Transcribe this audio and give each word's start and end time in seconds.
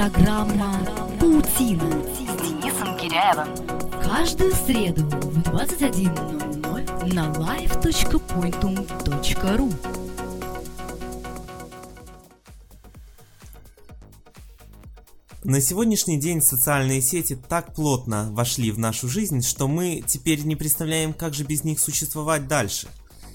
Программа 0.00 0.80
«Паутина» 1.20 1.84
с 2.06 2.16
Денисом 2.40 2.96
Киряевым. 2.96 3.52
Каждую 4.02 4.54
среду 4.54 5.04
в 5.04 5.40
21.00 5.40 7.12
на 7.12 7.30
live.pointum.ru 7.32 9.74
На 15.44 15.60
сегодняшний 15.60 16.18
день 16.18 16.40
социальные 16.40 17.02
сети 17.02 17.36
так 17.36 17.74
плотно 17.74 18.30
вошли 18.32 18.70
в 18.70 18.78
нашу 18.78 19.06
жизнь, 19.06 19.42
что 19.42 19.68
мы 19.68 20.02
теперь 20.06 20.46
не 20.46 20.56
представляем, 20.56 21.12
как 21.12 21.34
же 21.34 21.44
без 21.44 21.62
них 21.62 21.78
существовать 21.78 22.48
дальше. 22.48 22.88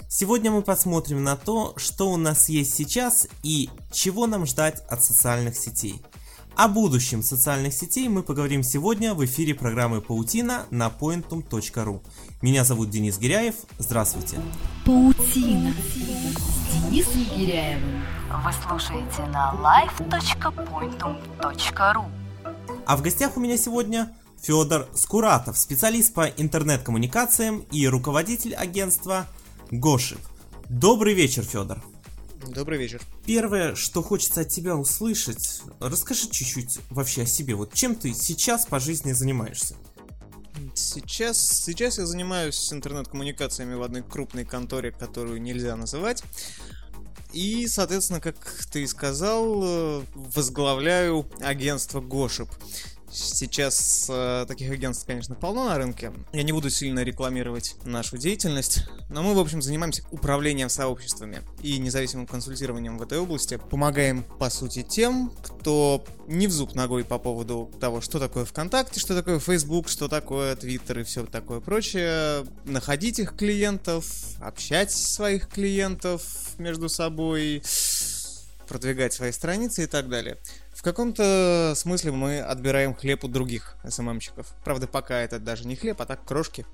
Сегодня 0.08 0.50
мы 0.50 0.62
посмотрим 0.62 1.22
на 1.22 1.36
то, 1.36 1.74
что 1.76 2.10
у 2.10 2.16
нас 2.16 2.48
есть 2.48 2.74
сейчас 2.74 3.28
и 3.44 3.70
чего 3.92 4.26
нам 4.26 4.46
ждать 4.46 4.80
от 4.88 5.04
социальных 5.04 5.56
сетей. 5.56 6.02
О 6.56 6.68
будущем 6.68 7.22
социальных 7.22 7.74
сетей 7.74 8.08
мы 8.08 8.22
поговорим 8.22 8.62
сегодня 8.62 9.12
в 9.12 9.22
эфире 9.26 9.54
программы 9.54 10.00
«Паутина» 10.00 10.64
на 10.70 10.88
pointum.ru. 10.88 12.00
Меня 12.40 12.64
зовут 12.64 12.88
Денис 12.88 13.18
Гиряев. 13.18 13.56
Здравствуйте. 13.76 14.38
«Паутина» 14.86 15.74
с 15.74 15.92
Денисом 16.88 17.24
Гиряевым. 17.36 18.02
Вы 18.42 18.50
слушаете 18.66 19.26
на 19.26 19.54
live.pointum.ru 19.60 22.04
А 22.86 22.96
в 22.96 23.02
гостях 23.02 23.36
у 23.36 23.40
меня 23.40 23.58
сегодня 23.58 24.16
Федор 24.40 24.88
Скуратов, 24.94 25.58
специалист 25.58 26.14
по 26.14 26.26
интернет-коммуникациям 26.26 27.66
и 27.70 27.86
руководитель 27.86 28.54
агентства 28.54 29.26
Гошип. 29.70 30.20
Добрый 30.70 31.12
вечер, 31.12 31.42
Федор. 31.42 31.82
Добрый 32.48 32.78
вечер. 32.78 33.02
Первое, 33.24 33.74
что 33.74 34.02
хочется 34.02 34.42
от 34.42 34.48
тебя 34.48 34.76
услышать, 34.76 35.62
расскажи 35.80 36.30
чуть-чуть 36.30 36.78
вообще 36.90 37.22
о 37.22 37.26
себе. 37.26 37.54
Вот 37.54 37.74
чем 37.74 37.96
ты 37.96 38.14
сейчас 38.14 38.66
по 38.66 38.78
жизни 38.78 39.12
занимаешься? 39.12 39.76
Сейчас, 40.74 41.38
сейчас 41.38 41.98
я 41.98 42.06
занимаюсь 42.06 42.72
интернет-коммуникациями 42.72 43.74
в 43.74 43.82
одной 43.82 44.02
крупной 44.02 44.44
конторе, 44.44 44.92
которую 44.92 45.42
нельзя 45.42 45.76
называть. 45.76 46.22
И, 47.32 47.66
соответственно, 47.66 48.20
как 48.20 48.36
ты 48.70 48.82
и 48.82 48.86
сказал, 48.86 49.62
э, 49.62 50.02
возглавляю 50.14 51.28
агентство 51.40 52.00
Гошип. 52.00 52.48
Сейчас 53.16 54.08
э, 54.10 54.44
таких 54.46 54.70
агентств, 54.70 55.06
конечно, 55.06 55.34
полно 55.34 55.64
на 55.64 55.78
рынке. 55.78 56.12
Я 56.34 56.42
не 56.42 56.52
буду 56.52 56.68
сильно 56.68 57.02
рекламировать 57.02 57.74
нашу 57.84 58.18
деятельность, 58.18 58.84
но 59.08 59.22
мы, 59.22 59.34
в 59.34 59.38
общем, 59.38 59.62
занимаемся 59.62 60.02
управлением 60.10 60.68
сообществами 60.68 61.40
и 61.62 61.78
независимым 61.78 62.26
консультированием 62.26 62.98
в 62.98 63.02
этой 63.02 63.18
области. 63.18 63.58
Помогаем, 63.70 64.22
по 64.38 64.50
сути, 64.50 64.82
тем, 64.82 65.32
кто 65.42 66.04
не 66.26 66.46
в 66.46 66.52
зуб 66.52 66.74
ногой 66.74 67.04
по 67.04 67.18
поводу 67.18 67.70
того, 67.80 68.02
что 68.02 68.18
такое 68.18 68.44
ВКонтакте, 68.44 69.00
что 69.00 69.14
такое 69.14 69.38
Facebook, 69.38 69.88
что 69.88 70.08
такое 70.08 70.54
Twitter 70.54 71.00
и 71.00 71.04
все 71.04 71.24
такое 71.24 71.60
прочее. 71.60 72.44
Находить 72.66 73.18
их 73.18 73.34
клиентов, 73.34 74.04
общать 74.40 74.92
своих 74.92 75.48
клиентов 75.48 76.22
между 76.58 76.90
собой, 76.90 77.62
продвигать 78.66 79.12
свои 79.12 79.32
страницы 79.32 79.84
и 79.84 79.86
так 79.86 80.08
далее. 80.08 80.38
В 80.74 80.82
каком-то 80.82 81.74
смысле 81.76 82.12
мы 82.12 82.40
отбираем 82.40 82.94
хлеб 82.94 83.24
у 83.24 83.28
других 83.28 83.76
СММщиков. 83.88 84.46
Правда, 84.64 84.86
пока 84.86 85.20
это 85.20 85.38
даже 85.38 85.66
не 85.66 85.76
хлеб, 85.76 86.00
а 86.00 86.06
так 86.06 86.24
крошки. 86.24 86.66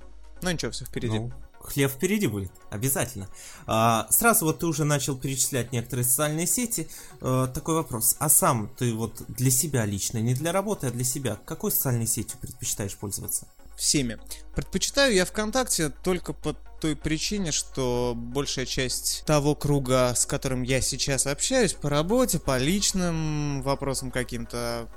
Но 0.42 0.50
ничего, 0.50 0.72
все 0.72 0.84
впереди. 0.84 1.18
Ну, 1.18 1.32
хлеб 1.60 1.90
впереди 1.90 2.26
будет, 2.26 2.50
обязательно. 2.70 3.28
А, 3.66 4.08
сразу 4.10 4.44
вот 4.44 4.58
ты 4.58 4.66
уже 4.66 4.84
начал 4.84 5.16
перечислять 5.16 5.72
некоторые 5.72 6.04
социальные 6.04 6.46
сети. 6.46 6.88
А, 7.20 7.46
такой 7.46 7.76
вопрос. 7.76 8.16
А 8.18 8.28
сам 8.28 8.68
ты 8.76 8.92
вот 8.92 9.22
для 9.28 9.50
себя 9.50 9.86
лично, 9.86 10.18
не 10.18 10.34
для 10.34 10.52
работы, 10.52 10.88
а 10.88 10.90
для 10.90 11.04
себя, 11.04 11.38
какой 11.44 11.70
социальной 11.70 12.06
сетью 12.06 12.38
предпочитаешь 12.40 12.96
пользоваться? 12.96 13.46
Всеми. 13.76 14.18
Предпочитаю 14.54 15.14
я 15.14 15.24
ВКонтакте 15.24 15.90
только 15.90 16.32
по 16.32 16.56
той 16.82 16.96
причине, 16.96 17.52
что 17.52 18.12
большая 18.16 18.66
часть 18.66 19.22
того 19.24 19.54
круга, 19.54 20.14
с 20.16 20.26
которым 20.26 20.62
я 20.62 20.80
сейчас 20.80 21.28
общаюсь, 21.28 21.74
по 21.74 21.88
работе, 21.88 22.40
по 22.40 22.58
личным 22.58 23.62
вопросам 23.62 24.10
каким-то, 24.10 24.88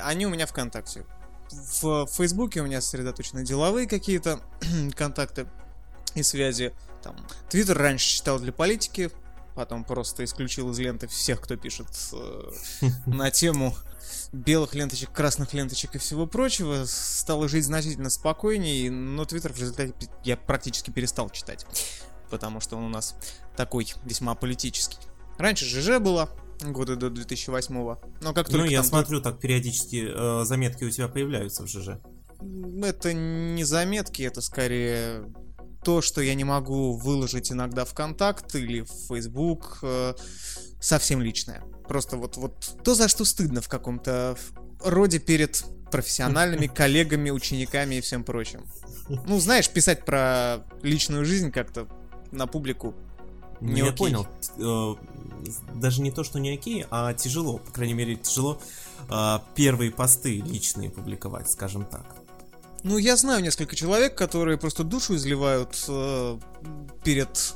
они 0.00 0.26
у 0.26 0.30
меня 0.30 0.48
ВКонтакте. 0.48 1.06
В 1.78 2.08
Фейсбуке 2.08 2.60
у 2.60 2.64
меня 2.64 2.80
сосредоточены 2.80 3.44
деловые 3.44 3.86
какие-то 3.86 4.40
контакты 4.96 5.46
и 6.16 6.24
связи. 6.24 6.74
Там, 7.04 7.14
Твиттер 7.48 7.78
раньше 7.78 8.08
читал 8.08 8.40
для 8.40 8.52
политики, 8.52 9.12
потом 9.54 9.84
просто 9.84 10.24
исключил 10.24 10.70
из 10.70 10.78
ленты 10.78 11.06
всех, 11.06 11.40
кто 11.40 11.56
пишет 11.56 11.88
э, 12.12 12.50
на 13.06 13.30
тему 13.30 13.74
белых 14.32 14.74
ленточек, 14.74 15.12
красных 15.12 15.52
ленточек 15.54 15.94
и 15.94 15.98
всего 15.98 16.26
прочего, 16.26 16.84
стало 16.86 17.48
жить 17.48 17.64
значительно 17.64 18.10
спокойнее, 18.10 18.90
но 18.90 19.24
Твиттер 19.24 19.52
в 19.52 19.58
результате 19.58 19.94
я 20.24 20.36
практически 20.36 20.90
перестал 20.90 21.30
читать, 21.30 21.66
потому 22.30 22.60
что 22.60 22.76
он 22.76 22.84
у 22.84 22.88
нас 22.88 23.14
такой 23.56 23.86
весьма 24.04 24.34
политический. 24.34 24.98
Раньше 25.38 25.64
ЖЖ 25.64 25.98
было, 25.98 26.30
года 26.62 26.96
до 26.96 27.10
2008 27.10 27.74
но 27.74 27.96
как 28.34 28.48
только 28.48 28.58
Ну, 28.58 28.64
я 28.64 28.78
там... 28.78 28.86
смотрю, 28.86 29.20
так 29.20 29.40
периодически 29.40 30.08
э, 30.08 30.44
заметки 30.44 30.84
у 30.84 30.90
тебя 30.90 31.08
появляются 31.08 31.64
в 31.64 31.68
ЖЖ. 31.68 31.98
Это 32.82 33.12
не 33.12 33.64
заметки, 33.64 34.22
это 34.22 34.40
скорее 34.40 35.24
то, 35.84 36.00
что 36.00 36.20
я 36.20 36.34
не 36.34 36.44
могу 36.44 36.92
выложить 36.94 37.52
иногда 37.52 37.84
в 37.84 37.94
контакт 37.94 38.54
или 38.54 38.82
в 38.82 38.90
Facebook, 39.08 39.78
э, 39.82 40.14
совсем 40.80 41.20
личное. 41.20 41.62
Просто 41.88 42.16
вот, 42.16 42.36
вот 42.36 42.76
то, 42.84 42.94
за 42.94 43.08
что 43.08 43.24
стыдно 43.24 43.60
в 43.60 43.68
каком-то 43.68 44.36
роде 44.84 45.18
перед 45.18 45.64
профессиональными 45.90 46.66
коллегами, 46.74 47.30
учениками 47.30 47.96
и 47.96 48.00
всем 48.00 48.24
прочим. 48.24 48.64
Ну, 49.08 49.40
знаешь, 49.40 49.68
писать 49.68 50.04
про 50.04 50.64
личную 50.82 51.24
жизнь 51.24 51.50
как-то 51.50 51.86
на 52.30 52.46
публику 52.46 52.94
не 53.62 53.80
я 53.80 53.88
окей. 53.90 53.96
понял. 53.96 54.26
Э, 54.58 54.94
Даже 55.74 56.02
не 56.02 56.10
то, 56.10 56.24
что 56.24 56.40
не 56.40 56.54
окей, 56.54 56.84
а 56.90 57.14
тяжело. 57.14 57.58
По 57.58 57.70
крайней 57.70 57.94
мере, 57.94 58.16
тяжело 58.16 58.60
э, 59.08 59.38
первые 59.54 59.90
посты 59.92 60.40
личные 60.40 60.90
публиковать, 60.90 61.50
скажем 61.50 61.84
так. 61.84 62.21
Ну, 62.84 62.98
я 62.98 63.16
знаю 63.16 63.42
несколько 63.42 63.76
человек, 63.76 64.16
которые 64.16 64.58
просто 64.58 64.82
душу 64.82 65.14
изливают 65.14 65.84
э, 65.88 66.38
перед, 67.04 67.54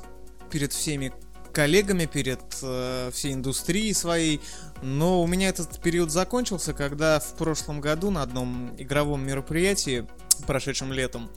перед 0.51 0.73
всеми 0.73 1.13
коллегами, 1.53 2.07
перед 2.07 2.41
э, 2.63 3.11
всей 3.13 3.33
индустрией 3.33 3.93
своей. 3.93 4.41
Но 4.83 5.23
у 5.23 5.27
меня 5.27 5.49
этот 5.49 5.81
период 5.81 6.13
закончился, 6.13 6.75
когда 6.75 7.19
в 7.19 7.35
прошлом 7.37 7.81
году 7.81 8.11
на 8.11 8.23
одном 8.23 8.75
игровом 8.79 9.27
мероприятии, 9.27 10.07
прошедшем 10.47 10.93
летом, 10.93 11.29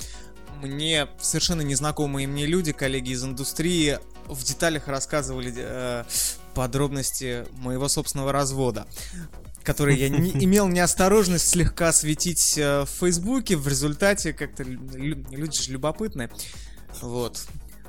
мне 0.62 1.08
совершенно 1.20 1.62
незнакомые 1.62 2.28
мне 2.28 2.46
люди, 2.46 2.74
коллеги 2.74 3.12
из 3.12 3.24
индустрии, 3.24 3.98
в 4.28 4.44
деталях 4.44 4.88
рассказывали 4.88 5.52
э, 5.56 6.04
подробности 6.54 7.46
моего 7.58 7.88
собственного 7.88 8.32
развода 8.32 8.86
который 9.70 9.96
я 9.98 10.10
не 10.10 10.32
имел 10.46 10.68
неосторожность 10.68 11.48
слегка 11.48 11.94
светить 11.94 12.58
э, 12.58 12.86
в 12.86 12.90
Фейсбуке, 13.02 13.56
в 13.56 13.68
результате 13.68 14.34
как-то 14.34 14.64
лю- 14.64 15.24
люди 15.30 15.62
же 15.62 15.72
любопытны. 15.72 16.32
Вот. 17.02 17.46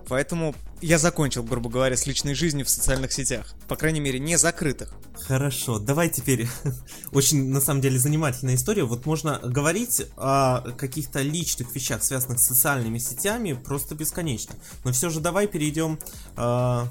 Поэтому 0.07 0.55
я 0.83 0.99
закончил, 0.99 1.43
грубо 1.43 1.71
говоря, 1.71 1.97
с 1.97 2.07
личной 2.07 2.35
жизнью 2.35 2.67
в 2.67 2.69
социальных 2.69 3.13
сетях. 3.13 3.55
По 3.67 3.77
крайней 3.77 4.01
мере, 4.01 4.19
не 4.19 4.37
закрытых. 4.37 4.93
Хорошо, 5.27 5.79
давай 5.79 6.11
теперь. 6.11 6.49
Очень, 7.13 7.49
на 7.49 7.63
самом 7.63 7.81
деле, 7.81 7.99
занимательная 7.99 8.57
история. 8.57 8.85
Вот 8.85 9.07
можно 9.07 9.39
говорить 9.39 10.03
о 10.17 10.73
каких-то 10.73 11.23
личных 11.23 11.75
вещах, 11.75 12.03
связанных 12.03 12.41
с 12.41 12.47
социальными 12.47 12.99
сетями, 12.99 13.53
просто 13.53 13.95
бесконечно. 13.95 14.55
Но 14.85 14.93
все 14.93 15.09
же 15.09 15.21
давай 15.21 15.47
перейдем 15.47 15.99
э, 16.37 16.85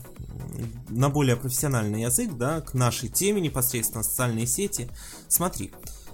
на 0.90 1.09
более 1.09 1.35
профессиональный 1.35 2.03
язык, 2.03 2.31
да, 2.34 2.62
к 2.62 2.73
нашей 2.73 3.09
теме 3.09 3.41
непосредственно 3.41 4.03
социальные 4.03 4.47
сети. 4.47 4.90
Смотри, 5.28 5.72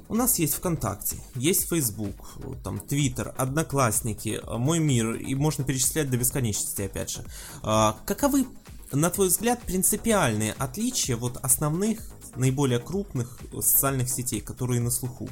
у 0.07 0.15
нас 0.15 0.37
есть 0.37 0.53
ВКонтакте, 0.55 1.17
есть 1.35 1.67
Facebook, 1.67 2.15
там 2.63 2.77
Twitter, 2.77 3.33
Одноклассники, 3.37 4.39
Мой 4.47 4.79
мир, 4.79 5.15
и 5.15 5.33
можно 5.33 5.63
перечислять 5.63 6.09
до 6.09 6.17
бесконечности, 6.17 6.83
опять 6.83 7.09
же. 7.09 7.23
А, 7.63 7.97
каковы, 8.05 8.45
на 8.91 9.09
твой 9.09 9.29
взгляд, 9.29 9.61
принципиальные 9.61 10.53
отличия 10.53 11.17
вот 11.17 11.37
основных, 11.41 11.99
наиболее 12.35 12.79
крупных 12.79 13.39
социальных 13.53 14.09
сетей, 14.09 14.41
которые 14.41 14.79
на 14.81 14.91
слуху? 14.91 15.29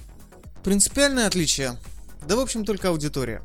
Принципиальное 0.64 1.28
отличие? 1.28 1.78
Да, 2.28 2.36
в 2.36 2.40
общем, 2.40 2.66
только 2.66 2.90
аудитория. 2.90 3.44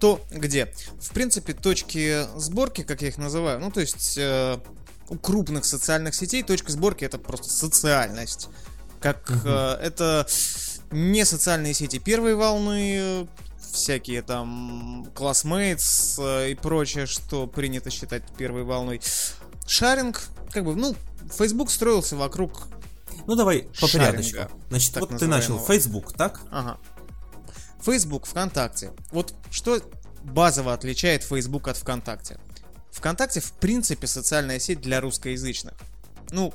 Кто 0.00 0.18
где. 0.30 0.72
В 0.98 1.12
принципе, 1.12 1.52
точки 1.52 2.26
сборки, 2.34 2.84
как 2.84 3.02
я 3.02 3.08
их 3.08 3.18
называю, 3.18 3.60
ну, 3.60 3.70
то 3.70 3.80
есть 3.80 4.16
э, 4.16 4.56
у 5.10 5.18
крупных 5.18 5.66
социальных 5.66 6.14
сетей 6.14 6.42
точка 6.42 6.72
сборки 6.72 7.04
это 7.04 7.18
просто 7.18 7.50
социальность. 7.50 8.48
Как 8.98 9.30
э, 9.44 9.78
это 9.82 10.26
не 10.90 11.26
социальные 11.26 11.74
сети 11.74 11.98
первой 11.98 12.34
волны, 12.34 12.96
э, 12.98 13.26
всякие 13.74 14.22
там 14.22 15.06
классмейтс 15.14 16.18
и 16.18 16.54
прочее, 16.54 17.04
что 17.04 17.46
принято 17.46 17.90
считать 17.90 18.22
первой 18.38 18.62
волной. 18.62 19.02
Шаринг, 19.66 20.22
как 20.50 20.64
бы, 20.64 20.76
ну, 20.76 20.96
Facebook 21.30 21.70
строился 21.70 22.16
вокруг 22.16 22.68
Ну 23.26 23.34
давай 23.34 23.68
по 23.78 23.86
Шаринга, 23.86 24.12
порядочку. 24.12 24.38
Значит, 24.70 24.96
вот 24.96 25.18
ты 25.18 25.26
начал. 25.26 25.58
Facebook, 25.58 26.14
так? 26.14 26.40
Ага. 26.50 26.78
Facebook, 27.84 28.26
ВКонтакте. 28.26 28.92
Вот 29.10 29.34
что 29.50 29.80
базово 30.22 30.72
отличает 30.72 31.22
Facebook 31.22 31.68
от 31.68 31.76
ВКонтакте? 31.76 32.38
ВКонтакте, 32.92 33.40
в 33.40 33.52
принципе, 33.52 34.06
социальная 34.06 34.58
сеть 34.58 34.80
для 34.80 35.00
русскоязычных. 35.00 35.74
Ну, 36.30 36.52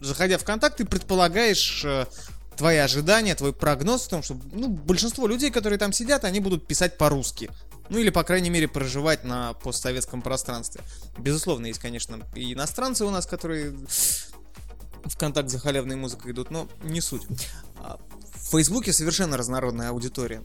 заходя 0.00 0.38
в 0.38 0.42
ВКонтакт, 0.42 0.78
ты 0.78 0.84
предполагаешь 0.84 1.84
э, 1.84 2.06
твои 2.56 2.78
ожидания, 2.78 3.34
твой 3.34 3.52
прогноз 3.52 4.06
в 4.06 4.08
том, 4.08 4.22
что 4.22 4.38
ну, 4.52 4.68
большинство 4.68 5.26
людей, 5.26 5.50
которые 5.50 5.78
там 5.78 5.92
сидят, 5.92 6.24
они 6.24 6.40
будут 6.40 6.66
писать 6.66 6.98
по-русски. 6.98 7.50
Ну 7.88 7.98
или, 7.98 8.10
по 8.10 8.22
крайней 8.22 8.50
мере, 8.50 8.68
проживать 8.68 9.24
на 9.24 9.54
постсоветском 9.54 10.22
пространстве. 10.22 10.82
Безусловно, 11.18 11.66
есть, 11.66 11.80
конечно, 11.80 12.20
и 12.34 12.52
иностранцы 12.52 13.04
у 13.04 13.10
нас, 13.10 13.26
которые 13.26 13.74
в 15.04 15.16
контакт 15.18 15.48
за 15.48 15.58
халявной 15.58 15.96
музыкой 15.96 16.32
идут, 16.32 16.50
но 16.50 16.68
не 16.82 17.00
суть. 17.00 17.22
В 18.42 18.50
Фейсбуке 18.50 18.92
совершенно 18.92 19.36
разнородная 19.36 19.90
аудитория. 19.90 20.42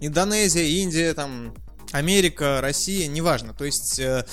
Индонезия, 0.00 0.64
Индия, 0.64 1.14
там, 1.14 1.54
Америка, 1.92 2.60
Россия, 2.60 3.06
неважно. 3.06 3.54
То 3.54 3.64
есть, 3.64 3.98
э, 3.98 4.26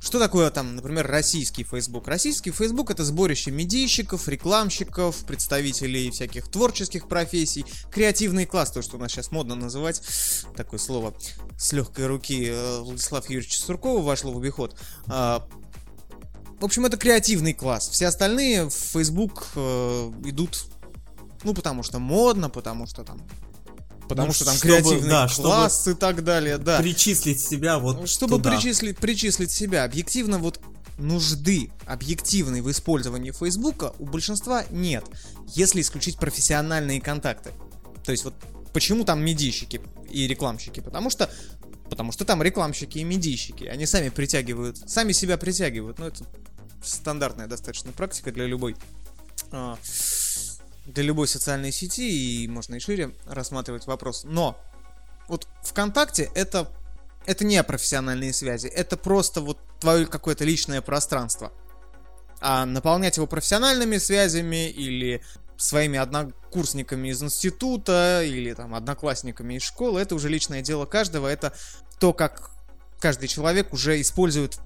что 0.00 0.18
такое 0.18 0.50
там, 0.50 0.76
например, 0.76 1.06
российский 1.06 1.64
Facebook? 1.64 2.06
Российский 2.06 2.50
Facebook 2.50 2.90
это 2.90 3.04
сборище 3.04 3.50
медийщиков, 3.50 4.28
рекламщиков, 4.28 5.16
представителей 5.24 6.10
всяких 6.10 6.48
творческих 6.48 7.08
профессий, 7.08 7.64
креативный 7.90 8.46
класс, 8.46 8.70
то, 8.70 8.82
что 8.82 8.96
у 8.96 9.00
нас 9.00 9.10
сейчас 9.10 9.32
модно 9.32 9.54
называть, 9.54 10.02
такое 10.56 10.78
слово 10.78 11.14
с 11.58 11.72
легкой 11.72 12.06
руки 12.06 12.46
э, 12.48 12.80
Владислава 12.80 13.24
Юрьевича 13.24 13.60
Суркова 13.60 14.02
вошло 14.02 14.32
в 14.32 14.38
обиход. 14.38 14.76
А, 15.08 15.46
в 16.60 16.64
общем, 16.64 16.86
это 16.86 16.96
креативный 16.96 17.54
класс. 17.54 17.88
Все 17.88 18.06
остальные 18.06 18.68
в 18.68 18.74
Facebook 18.74 19.48
э, 19.56 20.12
идут, 20.24 20.66
ну, 21.44 21.54
потому 21.54 21.82
что 21.82 21.98
модно, 21.98 22.50
потому 22.50 22.86
что 22.86 23.04
там... 23.04 23.20
Потому 24.08 24.28
Ну, 24.28 24.32
что 24.32 24.46
там 24.46 24.54
чтобы- 24.56 24.68
креативный 24.72 25.08
да, 25.10 25.28
класс 25.28 25.86
и 25.86 25.94
так 25.94 26.24
далее, 26.24 26.56
да. 26.56 26.78
Причислить 26.78 27.40
себя 27.40 27.78
вот 27.78 28.08
Чтобы 28.08 28.36
туда. 28.36 28.50
причислить, 28.52 28.96
причислить 28.96 29.50
себя. 29.50 29.84
Объективно 29.84 30.38
вот 30.38 30.60
нужды 30.96 31.70
объективной 31.86 32.62
в 32.62 32.70
использовании 32.70 33.32
Фейсбука 33.32 33.92
у 33.98 34.06
большинства 34.06 34.64
нет, 34.70 35.04
если 35.54 35.82
исключить 35.82 36.16
профессиональные 36.18 37.00
контакты. 37.02 37.52
То 38.02 38.12
есть 38.12 38.24
вот 38.24 38.34
почему 38.72 39.04
там 39.04 39.22
медийщики 39.22 39.80
и 40.10 40.26
рекламщики? 40.26 40.80
Потому 40.80 41.10
что 41.10 41.30
потому 41.90 42.10
что 42.12 42.24
там 42.24 42.42
рекламщики 42.42 42.98
и 42.98 43.04
медийщики. 43.04 43.64
Они 43.64 43.84
сами 43.86 44.08
притягивают, 44.08 44.78
сами 44.90 45.12
себя 45.12 45.36
притягивают. 45.36 45.98
Ну, 45.98 46.06
это 46.06 46.24
стандартная 46.82 47.46
достаточно 47.46 47.92
практика 47.92 48.32
для 48.32 48.46
любой 48.46 48.74
а, 49.52 49.76
для 50.88 51.04
любой 51.04 51.28
социальной 51.28 51.72
сети, 51.72 52.44
и 52.44 52.48
можно 52.48 52.74
и 52.76 52.80
шире 52.80 53.14
рассматривать 53.26 53.86
вопрос. 53.86 54.24
Но 54.24 54.58
вот 55.28 55.46
ВКонтакте 55.62 56.30
это 56.34 56.70
это 57.26 57.44
не 57.44 57.62
профессиональные 57.62 58.32
связи, 58.32 58.68
это 58.68 58.96
просто 58.96 59.42
вот 59.42 59.58
твое 59.80 60.06
какое-то 60.06 60.44
личное 60.44 60.80
пространство. 60.80 61.52
А 62.40 62.64
наполнять 62.64 63.16
его 63.16 63.26
профессиональными 63.26 63.98
связями 63.98 64.70
или 64.70 65.22
своими 65.58 65.98
однокурсниками 65.98 67.08
из 67.08 67.22
института 67.22 68.22
или 68.24 68.54
там 68.54 68.74
одноклассниками 68.74 69.54
из 69.54 69.62
школы, 69.62 70.00
это 70.00 70.14
уже 70.14 70.28
личное 70.28 70.62
дело 70.62 70.86
каждого, 70.86 71.26
это 71.26 71.52
то, 71.98 72.12
как 72.14 72.50
каждый 72.98 73.28
человек 73.28 73.74
уже 73.74 74.00
использует 74.00 74.58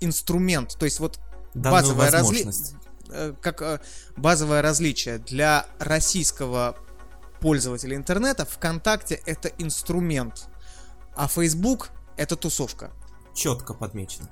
инструмент. 0.00 0.76
То 0.78 0.84
есть 0.84 1.00
вот 1.00 1.18
Данную 1.54 1.96
базовая 1.96 2.10
разли- 2.10 2.76
как 3.40 3.62
э, 3.62 3.80
базовое 4.16 4.62
различие 4.62 5.18
для 5.18 5.66
российского 5.78 6.76
пользователя 7.40 7.96
интернета 7.96 8.44
ВКонтакте 8.44 9.20
это 9.26 9.48
инструмент, 9.58 10.48
а 11.14 11.28
Facebook 11.28 11.90
это 12.16 12.36
тусовка. 12.36 12.90
Четко 13.34 13.74
подмечено. 13.74 14.30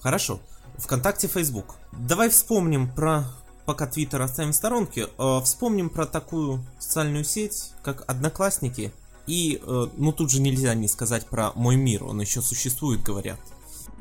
Хорошо. 0.00 0.40
ВКонтакте, 0.78 1.28
Facebook. 1.28 1.74
Давай 1.92 2.28
вспомним 2.30 2.92
про... 2.92 3.24
Пока 3.64 3.86
Твиттер 3.86 4.22
оставим 4.22 4.52
в 4.52 4.56
сторонке, 4.56 5.08
э, 5.18 5.40
вспомним 5.44 5.90
про 5.90 6.06
такую 6.06 6.64
социальную 6.78 7.22
сеть, 7.24 7.72
как 7.82 8.02
Одноклассники. 8.08 8.92
И, 9.26 9.60
э, 9.62 9.86
ну 9.94 10.12
тут 10.12 10.30
же 10.30 10.40
нельзя 10.40 10.72
не 10.74 10.88
сказать 10.88 11.26
про 11.26 11.52
Мой 11.54 11.76
мир, 11.76 12.04
он 12.04 12.18
еще 12.18 12.40
существует, 12.40 13.02
говорят. 13.02 13.38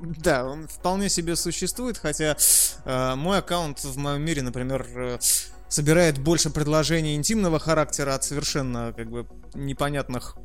Да, 0.01 0.45
он 0.45 0.67
вполне 0.67 1.09
себе 1.09 1.35
существует, 1.35 1.97
хотя 1.97 2.37
э, 2.85 3.15
мой 3.15 3.39
аккаунт 3.39 3.83
в 3.83 3.97
моем 3.97 4.21
мире, 4.21 4.43
например, 4.43 4.87
э, 4.95 5.19
собирает 5.69 6.19
больше 6.19 6.49
предложений 6.49 7.15
интимного 7.15 7.59
характера 7.59 8.13
от 8.13 8.23
совершенно 8.23 8.93
как 8.95 9.09
бы 9.09 9.27
непонятных 9.53 10.37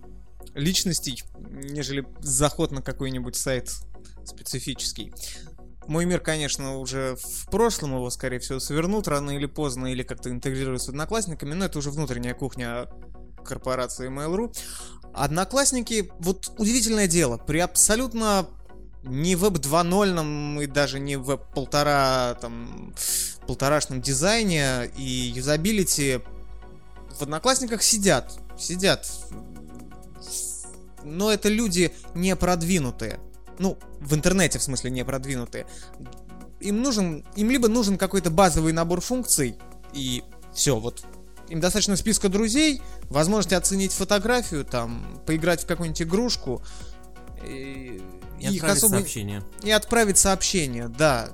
личностей, 0.55 1.23
нежели 1.39 2.07
заход 2.21 2.73
на 2.73 2.83
какой-нибудь 2.83 3.37
сайт 3.37 3.71
специфический. 4.25 5.13
Мой 5.87 6.05
мир, 6.05 6.21
конечно, 6.21 6.79
уже 6.79 7.17
в 7.17 7.51
прошлом, 7.51 7.95
его, 7.95 8.09
скорее 8.11 8.39
всего, 8.39 8.61
свернут 8.61 9.09
рано 9.09 9.33
или 9.33 9.47
поздно, 9.47 9.89
или 9.89 10.03
как-то 10.03 10.31
интегрируют 10.31 10.83
с 10.83 10.89
одноклассниками, 10.89 11.55
но 11.55 11.65
это 11.65 11.79
уже 11.79 11.91
внутренняя 11.91 12.35
кухня 12.35 12.87
корпорации 13.45 14.09
Mail.ru. 14.09 14.55
Одноклассники, 15.13 16.11
вот 16.21 16.53
удивительное 16.57 17.09
дело, 17.09 17.37
при 17.37 17.59
абсолютно 17.59 18.47
не 19.05 19.35
веб 19.37 19.55
2.0 19.55 20.63
и 20.63 20.67
даже 20.67 21.01
не 21.01 21.17
веб 21.17 21.43
полтора 21.55 22.35
там 22.41 22.95
полторашном 23.47 24.01
дизайне 24.01 24.91
и 24.97 25.33
юзабилити 25.35 26.21
в 27.19 27.23
одноклассниках 27.23 27.83
сидят, 27.83 28.33
сидят. 28.59 29.09
Но 31.05 31.33
это 31.33 31.49
люди 31.49 31.93
не 32.15 32.35
продвинутые. 32.37 33.19
Ну, 33.59 33.79
в 34.01 34.15
интернете, 34.15 34.59
в 34.59 34.63
смысле, 34.63 34.91
не 34.91 35.05
продвинутые. 35.05 35.67
Им 36.61 36.81
нужен, 36.81 37.25
им 37.35 37.51
либо 37.51 37.69
нужен 37.69 37.99
какой-то 37.99 38.31
базовый 38.31 38.73
набор 38.73 39.01
функций, 39.01 39.57
и 39.93 40.23
все, 40.55 40.79
вот 40.79 41.05
им 41.49 41.61
достаточно 41.61 41.97
списка 41.97 42.29
друзей, 42.29 42.81
возможности 43.11 43.55
оценить 43.55 43.93
фотографию, 43.93 44.65
там, 44.65 45.21
поиграть 45.27 45.63
в 45.63 45.67
какую-нибудь 45.67 46.03
игрушку. 46.03 46.63
И, 47.45 48.01
И 48.41 48.47
отправить 48.47 48.79
особо- 48.79 48.95
сообщение. 48.97 49.43
и 49.63 49.71
отправить 49.71 50.19
сообщение, 50.19 50.89
да. 50.89 51.31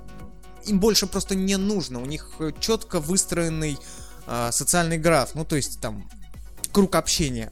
Им 0.65 0.79
больше 0.79 1.07
просто 1.07 1.35
не 1.35 1.57
нужно. 1.57 2.01
У 2.01 2.05
них 2.05 2.29
четко 2.59 2.99
выстроенный 2.99 3.77
а, 4.27 4.51
социальный 4.51 4.97
граф. 4.97 5.31
Ну, 5.33 5.45
то 5.45 5.55
есть 5.55 5.79
там 5.81 6.09
круг 6.71 6.95
общения. 6.95 7.51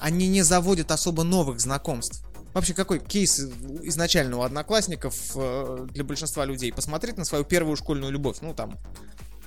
Они 0.00 0.28
не 0.28 0.42
заводят 0.42 0.90
особо 0.90 1.22
новых 1.24 1.60
знакомств. 1.60 2.22
Вообще, 2.54 2.74
какой 2.74 2.98
кейс 2.98 3.38
изначально 3.82 4.38
у 4.38 4.42
одноклассников 4.42 5.14
э, 5.36 5.86
для 5.90 6.02
большинства 6.04 6.44
людей? 6.44 6.72
Посмотреть 6.72 7.16
на 7.16 7.24
свою 7.24 7.44
первую 7.44 7.76
школьную 7.76 8.10
любовь. 8.12 8.38
Ну, 8.40 8.52
там, 8.54 8.76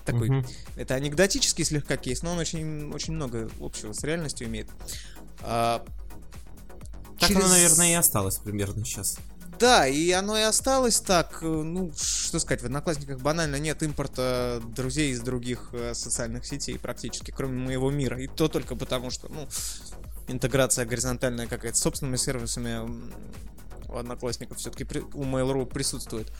такой 0.05 0.29
Мгм. 0.29 0.45
это 0.75 0.95
анекдотический 0.95 1.65
слегка 1.65 1.97
кейс, 1.97 2.21
но 2.21 2.31
он 2.33 2.39
очень, 2.39 2.91
очень 2.93 3.13
много 3.13 3.49
общего 3.59 3.93
с 3.93 4.03
реальностью 4.03 4.47
имеет. 4.47 4.69
А, 5.41 5.83
Так 7.21 7.29
через- 7.29 7.43
оно, 7.43 7.53
наверное, 7.53 7.91
и 7.91 7.93
осталось 7.93 8.35
примерно 8.37 8.83
сейчас. 8.85 9.17
Да, 9.59 9.87
и 9.87 10.09
оно 10.11 10.37
и 10.37 10.41
осталось 10.41 10.99
так. 11.01 11.37
э, 11.43 11.45
Ну, 11.45 11.91
что 11.95 12.39
сказать, 12.39 12.61
в 12.63 12.65
Одноклассниках 12.65 13.19
банально 13.19 13.57
нет 13.57 13.83
импорта 13.83 14.59
друзей 14.75 15.11
из 15.11 15.21
других 15.21 15.69
э, 15.73 15.93
социальных 15.93 16.45
сетей 16.47 16.79
практически, 16.79 17.29
кроме 17.31 17.59
моего 17.59 17.91
мира. 17.91 18.19
И 18.19 18.27
то 18.27 18.47
только 18.47 18.75
потому, 18.75 19.11
что, 19.11 19.29
ну, 19.29 19.47
интеграция 20.27 20.85
горизонтальная 20.85 21.45
какая-то 21.45 21.77
с 21.77 21.81
собственными 21.81 22.17
сервисами 22.17 22.89
у 23.87 23.95
Одноклассников 23.95 24.57
все-таки 24.57 24.83
у 25.13 25.23
Mail.ru 25.25 25.65
присутствует. 25.67 26.31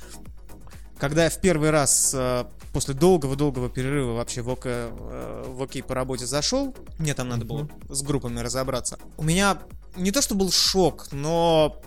Когда 0.97 1.25
я 1.25 1.29
в 1.29 1.39
первый 1.39 1.69
раз 1.69 2.13
э, 2.15 2.45
после 2.73 2.95
долгого-долгого 2.95 3.69
перерыва 3.69 4.13
вообще 4.13 4.41
в 4.41 4.49
ОК, 4.49 4.65
в 4.65 5.61
ОК 5.61 5.85
по 5.87 5.93
работе 5.93 6.25
зашел, 6.25 6.75
мне 6.97 7.13
там 7.13 7.29
надо 7.29 7.45
было 7.45 7.69
с 7.89 8.01
группами 8.01 8.39
разобраться, 8.39 8.97
у 9.17 9.23
меня 9.23 9.59
не 9.95 10.11
то 10.11 10.21
что 10.21 10.35
был 10.35 10.51
шок, 10.51 11.11
но 11.11 11.81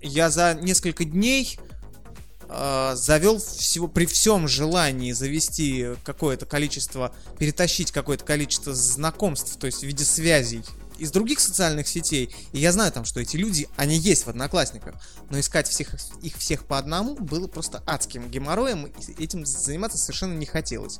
я 0.00 0.30
за 0.30 0.54
несколько 0.54 1.04
дней 1.04 1.58
э, 2.48 2.92
завел 2.94 3.38
всего 3.38 3.88
при 3.88 4.06
всем 4.06 4.48
желании 4.48 5.12
завести 5.12 5.88
какое-то 6.04 6.46
количество, 6.46 7.14
перетащить 7.38 7.92
какое-то 7.92 8.24
количество 8.24 8.74
знакомств, 8.74 9.56
то 9.58 9.66
есть 9.66 9.80
в 9.80 9.82
виде 9.84 10.04
связей 10.04 10.62
из 10.98 11.12
других 11.12 11.40
социальных 11.40 11.88
сетей. 11.88 12.34
И 12.52 12.58
я 12.58 12.72
знаю 12.72 12.92
там, 12.92 13.04
что 13.04 13.20
эти 13.20 13.36
люди, 13.36 13.68
они 13.76 13.96
есть 13.96 14.26
в 14.26 14.28
одноклассниках. 14.28 14.96
Но 15.30 15.38
искать 15.38 15.68
всех, 15.68 15.94
их 16.22 16.36
всех 16.36 16.64
по 16.64 16.76
одному 16.76 17.14
было 17.14 17.46
просто 17.46 17.82
адским 17.86 18.28
геморроем, 18.28 18.86
и 18.86 19.22
этим 19.22 19.46
заниматься 19.46 19.96
совершенно 19.96 20.34
не 20.34 20.46
хотелось. 20.46 20.98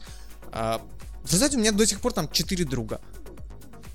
А, 0.53 0.81
в 1.23 1.27
результате 1.27 1.57
у 1.57 1.61
меня 1.61 1.73
до 1.73 1.85
сих 1.85 2.01
пор 2.01 2.13
там 2.13 2.31
4 2.31 2.65
друга. 2.65 3.01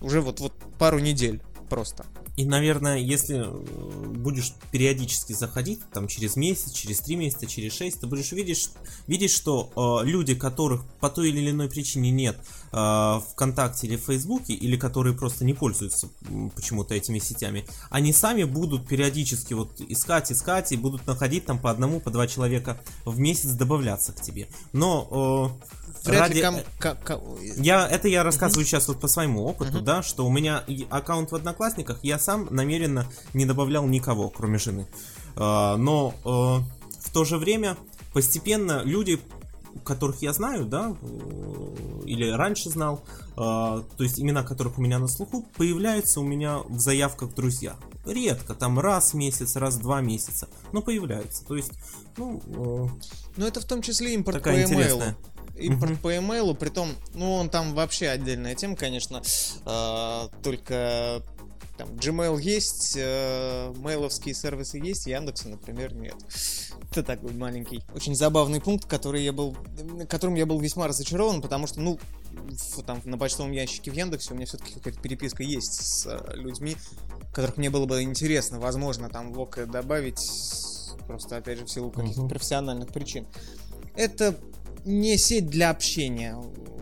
Уже 0.01 0.19
вот, 0.19 0.41
вот 0.41 0.53
пару 0.77 0.99
недель 0.99 1.41
просто. 1.69 2.05
И, 2.35 2.45
наверное, 2.45 2.97
если 2.97 3.45
э, 3.45 4.13
будешь 4.15 4.53
периодически 4.71 5.33
заходить, 5.33 5.81
там 5.93 6.07
через 6.07 6.35
месяц, 6.35 6.71
через 6.71 6.99
три 6.99 7.15
месяца, 7.15 7.45
через 7.45 7.73
шесть, 7.73 7.99
ты 7.99 8.07
будешь 8.07 8.31
видеть, 8.31 8.71
видеть 9.07 9.31
что 9.31 10.01
э, 10.03 10.07
люди, 10.07 10.33
которых 10.33 10.83
по 10.99 11.09
той 11.09 11.29
или 11.29 11.51
иной 11.51 11.69
причине 11.69 12.09
нет 12.09 12.37
э, 12.71 13.19
ВКонтакте 13.31 13.87
или 13.87 13.97
в 13.97 14.05
Фейсбуке, 14.05 14.53
или 14.53 14.77
которые 14.77 15.15
просто 15.15 15.45
не 15.45 15.53
пользуются 15.53 16.09
почему-то 16.55 16.95
этими 16.95 17.19
сетями, 17.19 17.65
они 17.89 18.13
сами 18.13 18.45
будут 18.45 18.87
периодически 18.87 19.53
вот 19.53 19.79
искать, 19.81 20.31
искать 20.31 20.71
и 20.71 20.77
будут 20.77 21.05
находить 21.05 21.45
там 21.45 21.59
по 21.59 21.69
одному, 21.69 21.99
по 21.99 22.09
два 22.09 22.27
человека 22.27 22.81
в 23.05 23.19
месяц 23.19 23.51
добавляться 23.51 24.11
к 24.11 24.21
тебе. 24.21 24.47
Но 24.71 25.57
э, 25.61 25.82
Вряд 26.05 26.21
ради... 26.21 26.33
ли 26.33 26.41
ком- 26.41 26.55
э, 26.55 26.63
ко- 26.79 26.95
ко- 26.95 27.21
Я, 27.57 27.87
это 27.87 28.07
я 28.07 28.23
рассказываю 28.23 28.65
сейчас 28.65 28.87
вот 28.87 28.99
по 28.99 29.07
своему 29.07 29.43
опыту, 29.45 29.79
да, 29.81 30.03
что 30.03 30.25
у 30.25 30.29
меня 30.31 30.63
аккаунт 30.89 31.31
в 31.31 31.35
Одноклассниках, 31.35 31.99
я 32.03 32.19
сам 32.19 32.47
намеренно 32.51 33.05
не 33.33 33.45
добавлял 33.45 33.85
никого, 33.87 34.29
кроме 34.29 34.57
жены. 34.57 34.87
А, 35.35 35.77
но 35.77 36.13
э, 36.23 36.99
в 37.01 37.11
то 37.13 37.23
же 37.23 37.37
время 37.37 37.77
постепенно 38.13 38.81
люди, 38.83 39.19
которых 39.85 40.21
я 40.21 40.33
знаю, 40.33 40.65
да, 40.65 40.95
э, 41.01 42.03
или 42.05 42.29
раньше 42.29 42.69
знал, 42.69 43.03
э, 43.31 43.35
то 43.37 43.83
есть 44.03 44.19
имена 44.19 44.43
которых 44.43 44.77
у 44.77 44.81
меня 44.81 44.99
на 44.99 45.07
слуху, 45.07 45.45
появляются 45.57 46.19
у 46.19 46.23
меня 46.23 46.59
в 46.67 46.79
заявках 46.79 47.33
друзья. 47.33 47.75
Редко, 48.05 48.53
там 48.53 48.79
раз 48.79 49.13
в 49.13 49.15
месяц, 49.15 49.55
раз 49.55 49.75
в 49.75 49.79
два 49.81 50.01
месяца, 50.01 50.49
но 50.73 50.81
появляются. 50.81 51.45
То 51.45 51.55
есть, 51.55 51.71
ну, 52.17 52.41
Ну, 53.37 53.45
это 53.45 53.61
в 53.61 53.65
том 53.65 53.81
числе 53.81 54.13
импорт 54.15 54.37
такая 54.39 54.67
по 54.67 54.71
интересная. 54.73 55.15
Импорт 55.55 55.99
по 56.01 56.11
e 56.11 56.55
при 56.55 56.69
том, 56.69 56.95
ну, 57.13 57.33
он 57.33 57.49
там 57.49 57.73
вообще 57.73 58.07
отдельная 58.09 58.55
тема, 58.55 58.75
конечно. 58.75 59.21
а, 59.65 60.29
только 60.41 61.21
там 61.77 61.89
Gmail 61.89 62.39
есть, 62.39 62.93
э, 62.95 63.73
мейловские 63.77 64.35
сервисы 64.35 64.77
есть, 64.77 65.07
Яндекса, 65.07 65.49
например, 65.49 65.93
нет. 65.95 66.15
Это 66.91 67.01
такой 67.01 67.33
маленький, 67.33 67.83
очень 67.95 68.15
забавный 68.15 68.61
пункт, 68.61 68.85
который 68.85 69.23
я 69.23 69.33
был, 69.33 69.57
которым 70.07 70.35
я 70.35 70.45
был 70.45 70.59
весьма 70.59 70.87
разочарован, 70.87 71.41
потому 71.41 71.65
что, 71.65 71.81
ну, 71.81 71.99
в- 72.31 72.83
там 72.83 73.01
на 73.05 73.17
почтовом 73.17 73.51
ящике 73.51 73.89
в 73.89 73.95
Яндексе 73.95 74.33
у 74.33 74.35
меня 74.35 74.45
все-таки 74.45 74.73
какая-то 74.75 74.99
переписка 74.99 75.41
есть 75.41 75.73
с 75.81 76.05
э, 76.05 76.35
людьми, 76.35 76.75
которых 77.33 77.57
мне 77.57 77.71
было 77.71 77.87
бы 77.87 78.03
интересно, 78.03 78.59
возможно, 78.59 79.09
там 79.09 79.33
в 79.33 79.39
ОК 79.39 79.65
добавить, 79.65 80.21
просто, 81.07 81.37
опять 81.37 81.57
же, 81.57 81.65
в 81.65 81.71
силу 81.71 81.89
каких-то 81.89 82.21
Мгм. 82.21 82.29
профессиональных 82.29 82.89
причин. 82.89 83.25
Это 83.95 84.35
не 84.85 85.17
сеть 85.17 85.47
для 85.47 85.69
общения, 85.69 86.37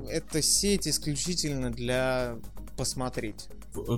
это 0.10 0.42
сеть 0.42 0.88
исключительно 0.88 1.72
для 1.72 2.38
посмотреть. 2.78 3.48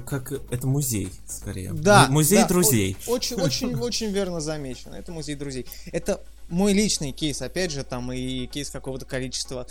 как 0.05 0.31
это 0.31 0.67
музей, 0.67 1.11
скорее. 1.27 1.73
Да, 1.73 2.07
Му- 2.07 2.13
Музей 2.15 2.39
да, 2.39 2.47
друзей. 2.47 2.97
Очень, 3.07 3.37
очень, 3.37 3.75
очень 3.79 4.11
верно 4.11 4.39
замечено. 4.39 4.95
Это 4.95 5.11
музей 5.11 5.35
друзей. 5.35 5.65
Это 5.91 6.23
мой 6.49 6.73
личный 6.73 7.11
кейс, 7.11 7.41
опять 7.41 7.71
же, 7.71 7.83
там 7.83 8.11
и 8.11 8.45
кейс 8.47 8.69
какого-то 8.69 9.05
количества 9.05 9.65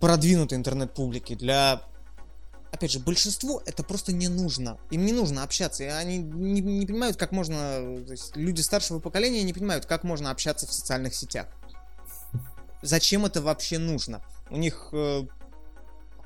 продвинутой 0.00 0.58
интернет-публики. 0.58 1.34
Для, 1.34 1.82
опять 2.70 2.90
же, 2.90 2.98
большинству 3.00 3.62
это 3.66 3.82
просто 3.82 4.12
не 4.12 4.28
нужно. 4.28 4.78
Им 4.90 5.06
не 5.06 5.12
нужно 5.12 5.42
общаться. 5.42 5.84
И 5.84 5.86
они 5.86 6.18
не, 6.18 6.60
не 6.60 6.86
понимают, 6.86 7.16
как 7.16 7.32
можно... 7.32 7.56
То 8.06 8.12
есть 8.12 8.36
люди 8.36 8.60
старшего 8.60 8.98
поколения 8.98 9.42
не 9.42 9.52
понимают, 9.52 9.86
как 9.86 10.04
можно 10.04 10.30
общаться 10.30 10.66
в 10.66 10.72
социальных 10.72 11.14
сетях. 11.14 11.46
Зачем 12.82 13.26
это 13.26 13.42
вообще 13.42 13.78
нужно? 13.78 14.22
У 14.50 14.56
них 14.56 14.88
э, 14.92 15.22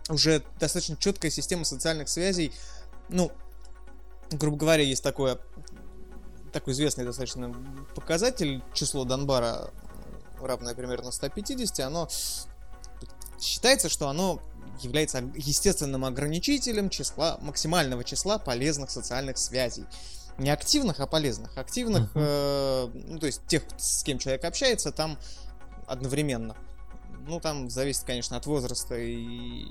уже 0.09 0.43
достаточно 0.61 0.97
четкая 0.97 1.31
система 1.31 1.65
социальных 1.65 2.09
связей. 2.09 2.53
Ну, 3.09 3.33
грубо 4.31 4.57
говоря, 4.57 4.83
есть 4.83 5.03
такое 5.03 5.39
такой 6.53 6.75
известный 6.75 7.05
достаточно 7.05 7.55
показатель, 7.95 8.63
число 8.75 9.05
Донбара 9.05 9.71
равное 10.41 10.75
примерно 10.75 11.11
150, 11.11 11.81
оно 11.81 12.09
считается, 13.41 13.89
что 13.89 14.09
оно 14.09 14.41
является 14.81 15.19
естественным 15.35 16.05
ограничителем 16.05 16.91
числа, 16.91 17.39
максимального 17.41 18.05
числа 18.05 18.39
полезных 18.39 18.91
социальных 18.91 19.39
связей. 19.39 19.87
Не 20.39 20.51
активных, 20.51 21.01
а 21.01 21.07
полезных. 21.07 21.57
Активных, 21.57 22.03
Мгм. 22.15 22.25
э, 22.25 22.89
ну, 22.95 23.19
то 23.19 23.27
есть 23.27 23.47
тех, 23.47 23.63
с 23.79 24.03
кем 24.03 24.19
человек 24.19 24.45
общается, 24.45 24.91
там 24.91 25.19
одновременно. 25.93 26.57
Ну, 27.27 27.41
там 27.41 27.71
зависит, 27.71 28.05
конечно, 28.05 28.37
от 28.37 28.47
возраста 28.47 28.97
и, 28.97 29.67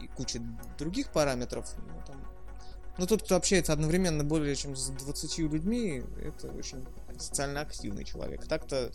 и 0.00 0.06
кучи 0.16 0.40
других 0.78 1.12
параметров. 1.12 1.72
Ну, 1.76 2.02
там 2.06 2.16
но 2.98 3.06
тот, 3.06 3.22
кто 3.22 3.36
общается 3.36 3.72
одновременно 3.72 4.24
более 4.24 4.56
чем 4.56 4.74
с 4.74 4.90
20 4.90 5.38
людьми, 5.38 6.02
это 6.20 6.48
очень 6.48 6.84
социально 7.16 7.60
активный 7.60 8.04
человек. 8.04 8.44
Так-то 8.46 8.90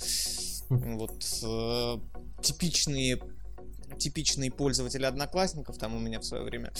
м, 0.69 0.97
вот 0.97 1.23
э, 1.43 1.97
типичные 2.41 3.21
типичные 3.97 4.51
пользователи 4.51 5.05
одноклассников, 5.05 5.77
там 5.77 5.95
у 5.95 5.99
меня 5.99 6.19
в 6.19 6.25
свое 6.25 6.43
время 6.43 6.73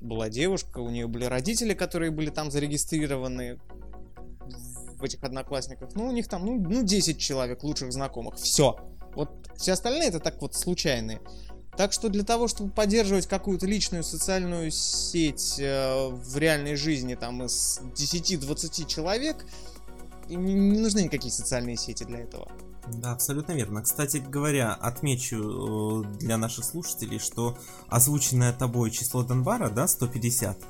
была 0.00 0.28
девушка, 0.28 0.78
у 0.78 0.90
нее 0.90 1.06
были 1.06 1.24
родители, 1.24 1.74
которые 1.74 2.10
были 2.10 2.30
там 2.30 2.50
зарегистрированы 2.50 3.58
в 5.04 5.06
этих 5.06 5.22
одноклассниках. 5.22 5.90
Ну, 5.94 6.08
у 6.08 6.12
них 6.12 6.28
там, 6.28 6.46
ну, 6.46 6.58
ну 6.58 6.82
10 6.82 7.18
человек 7.18 7.62
лучших 7.62 7.92
знакомых. 7.92 8.36
Все. 8.36 8.78
Вот 9.14 9.30
все 9.54 9.72
остальные 9.72 10.08
это 10.08 10.18
так 10.18 10.40
вот 10.40 10.54
случайные. 10.54 11.20
Так 11.76 11.92
что 11.92 12.08
для 12.08 12.24
того, 12.24 12.48
чтобы 12.48 12.70
поддерживать 12.70 13.26
какую-то 13.26 13.66
личную 13.66 14.02
социальную 14.02 14.70
сеть 14.70 15.56
э, 15.58 16.08
в 16.08 16.38
реальной 16.38 16.76
жизни 16.76 17.16
там 17.16 17.42
из 17.42 17.80
10-20 17.80 18.86
человек, 18.86 19.44
не, 20.28 20.54
нужны 20.54 21.02
никакие 21.02 21.32
социальные 21.32 21.76
сети 21.76 22.04
для 22.04 22.20
этого. 22.20 22.50
Да, 22.86 23.12
абсолютно 23.12 23.52
верно. 23.52 23.82
Кстати 23.82 24.18
говоря, 24.18 24.72
отмечу 24.72 26.04
э, 26.04 26.16
для 26.18 26.38
наших 26.38 26.64
слушателей, 26.64 27.18
что 27.18 27.58
озвученное 27.88 28.52
тобой 28.52 28.90
число 28.90 29.22
Донбара, 29.22 29.68
да, 29.68 29.86
150, 29.86 30.56
э, 30.56 30.62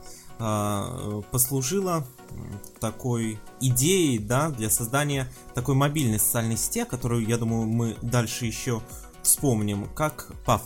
послужило 1.31 2.07
м, 2.31 2.61
такой 2.81 3.38
идеей, 3.61 4.19
да, 4.19 4.50
для 4.50 4.71
создания 4.71 5.33
такой 5.55 5.75
мобильной 5.75 6.19
социальной 6.19 6.57
сети, 6.57 6.85
которую, 6.85 7.26
я 7.26 7.38
думаю, 7.38 7.67
мы 7.67 7.97
дальше 8.03 8.47
еще 8.47 8.83
вспомним, 9.23 9.87
как 9.95 10.33
ПАФ. 10.45 10.62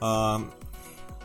А, 0.00 0.42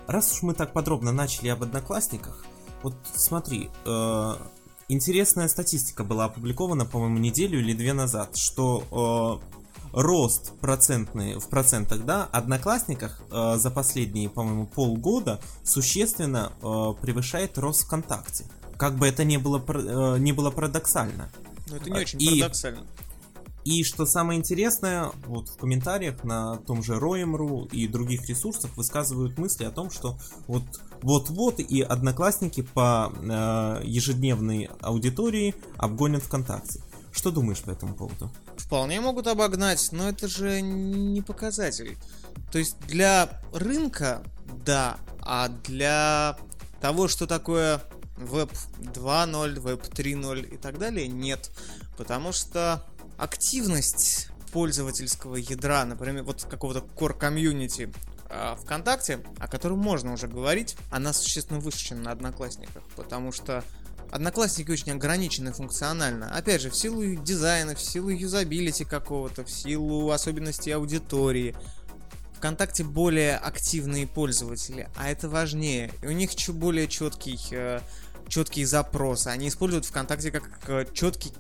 Раз 0.08 0.32
уж 0.32 0.42
мы 0.44 0.54
так 0.54 0.72
подробно 0.72 1.12
начали 1.12 1.50
об 1.50 1.63
одноклассниках, 1.63 2.46
вот 2.82 2.96
смотри, 3.13 3.70
э, 3.86 4.36
интересная 4.88 5.50
статистика 5.50 6.06
была 6.06 6.25
опубликована, 6.25 6.86
по-моему, 6.86 7.18
неделю 7.18 7.60
или 7.60 7.74
две 7.74 7.92
назад, 7.92 8.38
что 8.38 9.42
рост 9.94 10.58
процентный 10.60 11.36
в 11.39 11.48
процентах, 11.50 12.06
да, 12.06 12.25
одноклассниках 12.32 13.22
э, 13.32 13.56
за 13.58 13.72
последние, 13.72 14.29
по-моему, 14.29 14.65
полгода 14.67 15.39
существенно 15.63 16.51
э, 16.62 16.94
превышает 17.01 17.58
рост 17.58 17.84
ВКонтакте. 17.86 18.46
Как 18.77 18.96
бы 18.96 19.08
это 19.08 19.24
ни 19.24 19.38
было, 19.38 19.63
э, 19.67 20.17
ни 20.20 20.32
было 20.32 20.51
парадоксально. 20.51 21.29
Но 21.70 21.75
это 21.77 21.89
не 21.89 21.98
А, 21.98 22.01
очень 22.01 22.22
и- 22.22 22.39
парадоксально. 22.41 22.86
И 23.65 23.84
что 23.84 24.06
самое 24.06 24.39
интересное, 24.39 25.12
вот 25.25 25.50
в 25.50 25.58
комментариях 25.58 26.24
на 26.24 26.56
том 26.56 26.82
же 26.82 26.94
Roem.ru 26.94 27.67
и 27.70 27.86
других 27.89 28.29
ресурсах 28.29 28.77
высказывают 28.77 29.38
мысли 29.38 29.65
о 29.65 29.72
том, 29.72 29.91
что 29.91 30.17
вот 30.48 30.63
вот-вот 31.01 31.60
и 31.60 31.82
одноклассники 31.82 32.62
по 32.62 33.12
э, 33.13 33.82
ежедневной 33.84 34.70
аудитории 34.82 35.53
обгонят 35.77 36.24
ВКонтакте. 36.24 36.79
Что 37.17 37.31
думаешь 37.31 37.62
по 37.62 37.71
этому 37.71 37.95
поводу? 37.95 38.29
Вполне 38.57 39.01
могут 39.01 39.25
обогнать, 39.25 39.89
но 39.91 40.07
это 40.07 40.27
же 40.27 40.62
не 40.62 41.24
показатель. 41.24 41.97
То 42.51 42.59
есть 42.59 42.77
для 42.81 43.41
рынка, 43.51 44.21
да, 44.63 44.97
а 45.21 45.50
для 45.50 46.38
того, 46.79 47.07
что 47.07 47.25
такое 47.25 47.81
веб 48.17 48.51
2.0, 48.81 49.59
веб 49.59 49.81
3.0 49.81 50.53
и 50.53 50.57
так 50.57 50.77
далее, 50.77 51.07
нет. 51.07 51.50
Потому 51.97 52.31
что 52.33 52.86
активность 53.17 54.29
пользовательского 54.51 55.38
ядра, 55.38 55.86
например, 55.86 56.21
вот 56.21 56.43
какого-то 56.43 56.86
core 56.95 57.17
комьюнити 57.17 57.91
а, 58.29 58.57
ВКонтакте, 58.57 59.25
о 59.39 59.47
котором 59.47 59.79
можно 59.79 60.13
уже 60.13 60.27
говорить, 60.27 60.77
она 60.91 61.13
существенно 61.13 61.59
выше, 61.59 61.79
чем 61.79 62.03
на 62.03 62.12
Одноклассниках, 62.12 62.83
потому 62.95 63.31
что 63.31 63.63
Одноклассники 64.11 64.71
очень 64.71 64.91
ограничены 64.91 65.51
функционально. 65.51 66.35
Опять 66.35 66.61
же, 66.61 66.69
в 66.69 66.75
силу 66.75 67.03
дизайна, 67.15 67.75
в 67.75 67.81
силу 67.81 68.09
юзабилити 68.09 68.85
какого-то, 68.85 69.43
в 69.43 69.49
силу 69.49 70.11
особенностей 70.11 70.71
аудитории. 70.71 71.55
ВКонтакте 72.37 72.83
более 72.83 73.35
активные 73.35 74.07
пользователи, 74.07 74.89
а 74.95 75.09
это 75.09 75.27
важнее. 75.27 75.91
И 76.03 76.07
у 76.07 76.11
них 76.11 76.35
чуть 76.35 76.55
более 76.55 76.87
четкий, 76.87 77.39
э, 77.51 77.81
четкие 78.27 78.67
запросы. 78.67 79.29
Они 79.29 79.47
используют 79.47 79.85
ВКонтакте 79.85 80.31
как 80.31 80.49
э, 80.67 80.85
четкий 80.93 81.33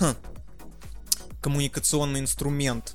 коммуникационный 1.42 2.20
инструмент. 2.20 2.94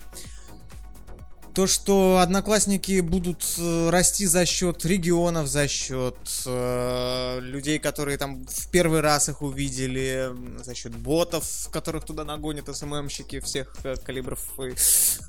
То, 1.60 1.68
что 1.68 2.20
одноклассники 2.20 3.02
будут 3.02 3.44
э, 3.58 3.90
расти 3.90 4.26
за 4.26 4.46
счет 4.46 4.86
регионов, 4.86 5.48
за 5.48 5.68
счет 5.68 6.16
э, 6.46 7.40
людей, 7.42 7.80
которые 7.80 8.18
там 8.18 8.46
в 8.46 8.72
первый 8.72 9.02
раз 9.02 9.28
их 9.28 9.42
увидели, 9.42 10.32
за 10.64 10.74
счет 10.74 10.96
ботов, 10.96 11.46
которых 11.70 12.06
туда 12.06 12.24
нагонят 12.24 12.74
СММщики 12.74 13.42
всех 13.42 13.76
э, 13.84 13.98
калибров 13.98 14.40
и 14.58 14.74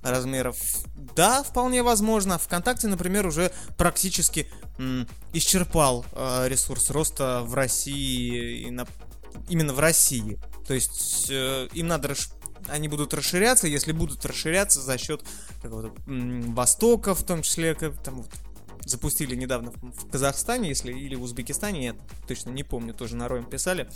размеров. 0.05 0.57
Да, 1.17 1.43
вполне 1.43 1.83
возможно. 1.83 2.39
ВКонтакте, 2.39 2.87
например, 2.87 3.27
уже 3.27 3.51
практически 3.77 4.47
м, 4.79 5.09
исчерпал 5.33 6.07
э, 6.13 6.47
ресурс 6.47 6.91
роста 6.91 7.41
в 7.43 7.55
России 7.55 8.69
и 8.69 8.71
на, 8.71 8.87
именно 9.49 9.73
в 9.73 9.81
России. 9.81 10.39
То 10.69 10.75
есть 10.75 11.27
э, 11.29 11.67
им 11.73 11.89
надо 11.89 12.11
расш- 12.11 12.31
они 12.71 12.89
будут 12.89 13.15
расширяться, 13.15 13.67
если 13.67 13.93
будут 13.93 14.25
расширяться 14.25 14.81
за 14.81 14.99
счет 14.99 15.23
какого-то 15.63 15.93
Востока, 16.07 17.15
в 17.15 17.23
том 17.23 17.43
числе, 17.43 17.75
как 17.75 18.03
там 18.03 18.23
вот 18.23 18.31
запустили 18.87 19.35
недавно 19.35 19.73
в 19.73 20.01
в 20.01 20.11
Казахстане, 20.11 20.69
если 20.69 20.93
или 20.93 21.15
в 21.15 21.23
Узбекистане, 21.23 21.85
я 21.85 21.97
точно 22.27 22.51
не 22.51 22.65
помню, 22.65 22.95
тоже 22.95 23.17
на 23.17 23.29
Роем 23.29 23.45
писали, 23.45 23.89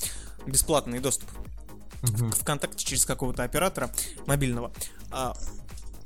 бесплатный 0.46 1.00
доступ 1.00 1.30
Мгм. 2.02 2.32
к 2.32 2.36
ВКонтакте 2.36 2.84
через 2.84 3.06
какого-то 3.06 3.44
оператора 3.44 3.90
мобильного. 4.26 4.72
А, 5.10 5.34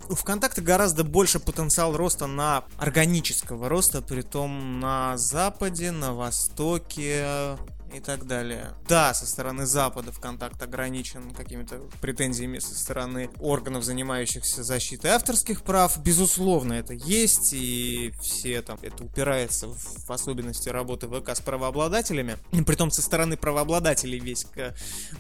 у 0.09 0.15
ВКонтакте 0.15 0.63
гораздо 0.63 1.05
больше 1.05 1.41
потенциал 1.41 1.97
роста 1.97 2.27
на 2.27 2.65
органического 2.79 3.69
роста, 3.69 4.01
при 4.01 4.23
том 4.23 4.81
на 4.81 5.17
Западе, 5.19 5.91
на 5.91 6.15
Востоке 6.15 7.59
и 7.95 8.01
так 8.01 8.27
далее. 8.27 8.75
Да, 8.89 9.15
со 9.15 9.27
стороны 9.27 9.67
Запада 9.67 10.13
ВКонтакт 10.13 10.63
ограничен 10.63 11.33
какими-то 11.33 11.81
претензиями 12.01 12.59
со 12.59 12.75
стороны 12.75 13.31
органов, 13.41 13.85
занимающихся 13.85 14.63
защитой 14.63 15.09
авторских 15.09 15.63
прав. 15.63 15.99
Безусловно, 16.03 16.75
это 16.75 16.95
есть, 16.95 17.53
и 17.53 18.13
все 18.21 18.63
там, 18.63 18.79
это 18.83 19.05
упирается 19.05 19.69
в, 19.69 19.77
в 19.77 20.11
особенности 20.11 20.69
работы 20.69 21.09
ВК 21.09 21.31
с 21.31 21.41
правообладателями. 21.41 22.37
И 22.53 22.63
притом 22.63 22.91
со 22.91 23.03
стороны 23.03 23.37
правообладателей 23.37 24.19
весь, 24.19 24.47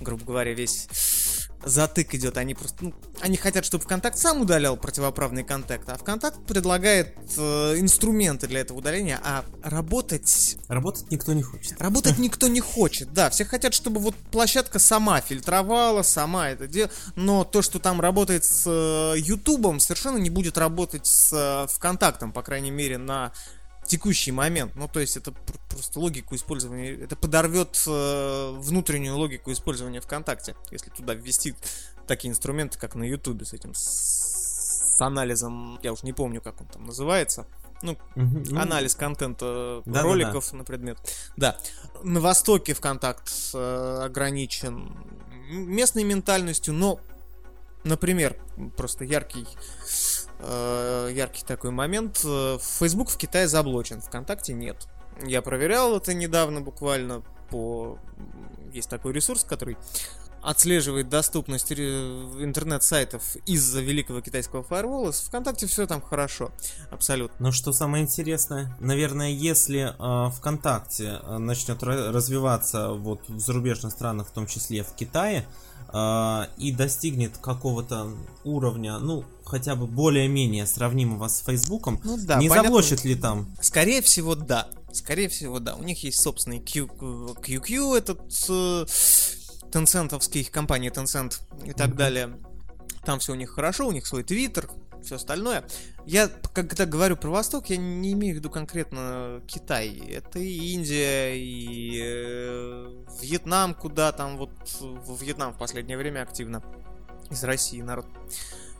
грубо 0.00 0.24
говоря, 0.24 0.52
весь 0.52 0.88
затык 1.64 2.14
идет. 2.14 2.36
Они 2.36 2.54
просто, 2.54 2.76
ну, 2.84 2.94
они 3.20 3.36
хотят, 3.36 3.64
чтобы 3.64 3.84
ВКонтакт 3.84 4.18
сам 4.18 4.40
удалял 4.40 4.76
противоправный 4.76 5.44
контакт, 5.44 5.88
а 5.88 5.96
ВКонтакт 5.96 6.44
предлагает 6.46 7.14
э, 7.36 7.78
инструменты 7.78 8.46
для 8.46 8.60
этого 8.60 8.78
удаления, 8.78 9.20
а 9.22 9.44
работать 9.62 10.56
Работать 10.68 11.10
никто 11.10 11.32
не 11.32 11.42
хочет. 11.42 11.80
Работать 11.80 12.18
никто 12.18 12.48
не 12.48 12.60
хочет, 12.60 13.12
да. 13.12 13.30
Все 13.30 13.44
хотят, 13.44 13.74
чтобы 13.74 14.00
вот 14.00 14.14
площадка 14.30 14.78
сама 14.78 15.20
фильтровала, 15.20 16.02
сама 16.02 16.50
это 16.50 16.66
делала. 16.66 16.92
Но 17.16 17.44
то, 17.44 17.62
что 17.62 17.78
там 17.78 18.00
работает 18.00 18.44
с 18.44 18.64
э, 18.66 19.18
Ютубом, 19.18 19.80
совершенно 19.80 20.18
не 20.18 20.30
будет 20.30 20.58
работать 20.58 21.06
с 21.06 21.32
э, 21.32 21.66
ВКонтактом, 21.74 22.32
по 22.32 22.42
крайней 22.42 22.70
мере, 22.70 22.98
на 22.98 23.32
текущий 23.88 24.30
момент. 24.32 24.76
Ну, 24.76 24.88
то 24.88 25.00
есть 25.00 25.16
это 25.16 25.32
пр- 25.32 25.58
просто 25.68 25.98
логику 25.98 26.34
использования, 26.36 26.92
это 26.92 27.16
подорвет 27.16 27.82
э, 27.86 28.52
внутреннюю 28.58 29.16
логику 29.16 29.50
использования 29.50 30.00
ВКонтакте, 30.00 30.54
если 30.70 30.90
туда 30.90 31.14
ввести 31.14 31.54
такие 32.06 32.30
инструменты, 32.30 32.78
как 32.78 32.94
на 32.94 33.04
Ютубе 33.04 33.44
с 33.44 33.52
этим 33.52 33.74
с, 33.74 34.96
с 34.96 35.00
анализом, 35.00 35.78
я 35.82 35.92
уж 35.92 36.02
не 36.02 36.12
помню, 36.12 36.40
как 36.40 36.60
он 36.60 36.66
там 36.68 36.84
называется. 36.84 37.46
Ну. 37.82 37.96
Ну, 38.16 38.58
анализ 38.58 38.94
контента 38.94 39.82
Да-да-да. 39.84 40.02
роликов 40.02 40.52
на 40.52 40.64
предмет. 40.64 40.98
Да. 41.36 41.56
На 42.02 42.20
Востоке 42.20 42.74
ВКонтакт 42.74 43.30
э, 43.54 44.00
ограничен 44.04 44.96
местной 45.48 46.04
ментальностью, 46.04 46.74
но, 46.74 47.00
например, 47.84 48.36
просто 48.76 49.04
яркий, 49.04 49.46
э, 50.40 51.10
яркий 51.12 51.44
такой 51.44 51.70
момент. 51.70 52.18
Facebook 52.18 53.10
в 53.10 53.16
Китае 53.16 53.48
заблочен, 53.48 54.00
ВКонтакте 54.00 54.52
нет. 54.52 54.88
Я 55.24 55.42
проверял 55.42 55.96
это 55.96 56.14
недавно 56.14 56.60
буквально 56.60 57.22
по... 57.50 57.98
Есть 58.72 58.90
такой 58.90 59.12
ресурс, 59.12 59.44
который 59.44 59.76
отслеживает 60.42 61.08
доступность 61.08 61.70
интернет-сайтов 61.72 63.36
из-за 63.46 63.80
великого 63.80 64.20
китайского 64.20 64.62
фаервола. 64.62 65.12
С 65.12 65.20
ВКонтакте 65.20 65.66
все 65.66 65.86
там 65.86 66.00
хорошо. 66.00 66.50
Абсолютно. 66.90 67.36
Но 67.38 67.52
что 67.52 67.72
самое 67.72 68.04
интересное, 68.04 68.76
наверное, 68.80 69.30
если 69.30 69.94
э, 69.98 70.30
ВКонтакте 70.32 71.20
э, 71.22 71.38
начнет 71.38 71.82
ра- 71.82 72.10
развиваться 72.10 72.90
вот 72.90 73.28
в 73.28 73.38
зарубежных 73.40 73.92
странах, 73.92 74.28
в 74.28 74.30
том 74.30 74.46
числе 74.46 74.82
в 74.82 74.92
Китае, 74.94 75.46
э, 75.92 76.42
и 76.58 76.72
достигнет 76.72 77.38
какого-то 77.38 78.12
уровня, 78.44 78.98
ну, 78.98 79.24
хотя 79.44 79.74
бы 79.76 79.86
более-менее 79.86 80.66
сравнимого 80.66 81.28
с 81.28 81.38
Фейсбуком, 81.40 82.00
Ну 82.04 82.16
да, 82.18 82.36
не 82.38 82.48
понятно. 82.48 82.68
заблочит 82.70 83.04
ли 83.04 83.14
там? 83.14 83.54
Скорее 83.60 84.02
всего, 84.02 84.34
да. 84.34 84.68
Скорее 84.92 85.28
всего, 85.28 85.58
да. 85.60 85.74
У 85.74 85.82
них 85.82 86.02
есть 86.04 86.20
собственный 86.20 86.60
Q, 86.60 86.86
QQ, 86.86 87.96
этот 87.98 88.20
Tencentовский, 89.70 90.50
компания 90.50 90.90
Tencent 90.90 91.40
и 91.64 91.72
так 91.72 91.88
Мгм. 91.88 91.96
далее. 91.96 92.38
Там 93.04 93.18
все 93.20 93.32
у 93.32 93.36
них 93.36 93.50
хорошо, 93.50 93.86
у 93.86 93.92
них 93.92 94.06
свой 94.06 94.22
Твиттер, 94.22 94.68
все 95.02 95.16
остальное. 95.16 95.64
Я, 96.06 96.28
когда 96.28 96.86
говорю 96.86 97.16
про 97.16 97.30
Восток, 97.30 97.70
я 97.70 97.76
не 97.76 98.12
имею 98.12 98.34
в 98.34 98.38
виду 98.38 98.50
конкретно 98.50 99.42
Китай. 99.46 99.96
Это 100.08 100.38
и 100.38 100.74
Индия, 100.74 101.34
и 101.34 102.00
э, 102.02 103.04
Вьетнам, 103.20 103.74
куда 103.74 104.12
там 104.12 104.36
вот 104.36 104.50
в 104.80 105.22
Вьетнам 105.22 105.52
в 105.54 105.58
последнее 105.58 105.96
время 105.96 106.22
активно 106.22 106.62
из 107.30 107.44
России 107.44 107.80
народ 107.82 108.06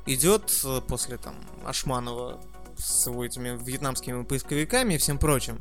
идет 0.07 0.51
э, 0.65 0.81
после 0.87 1.19
там 1.19 1.37
Ашманова 1.65 2.41
с 2.77 3.07
его 3.07 3.25
этими 3.25 3.59
вьетнамскими 3.63 4.25
поисковиками 4.25 4.95
и 4.95 4.99
всем 4.99 5.19
прочим. 5.19 5.61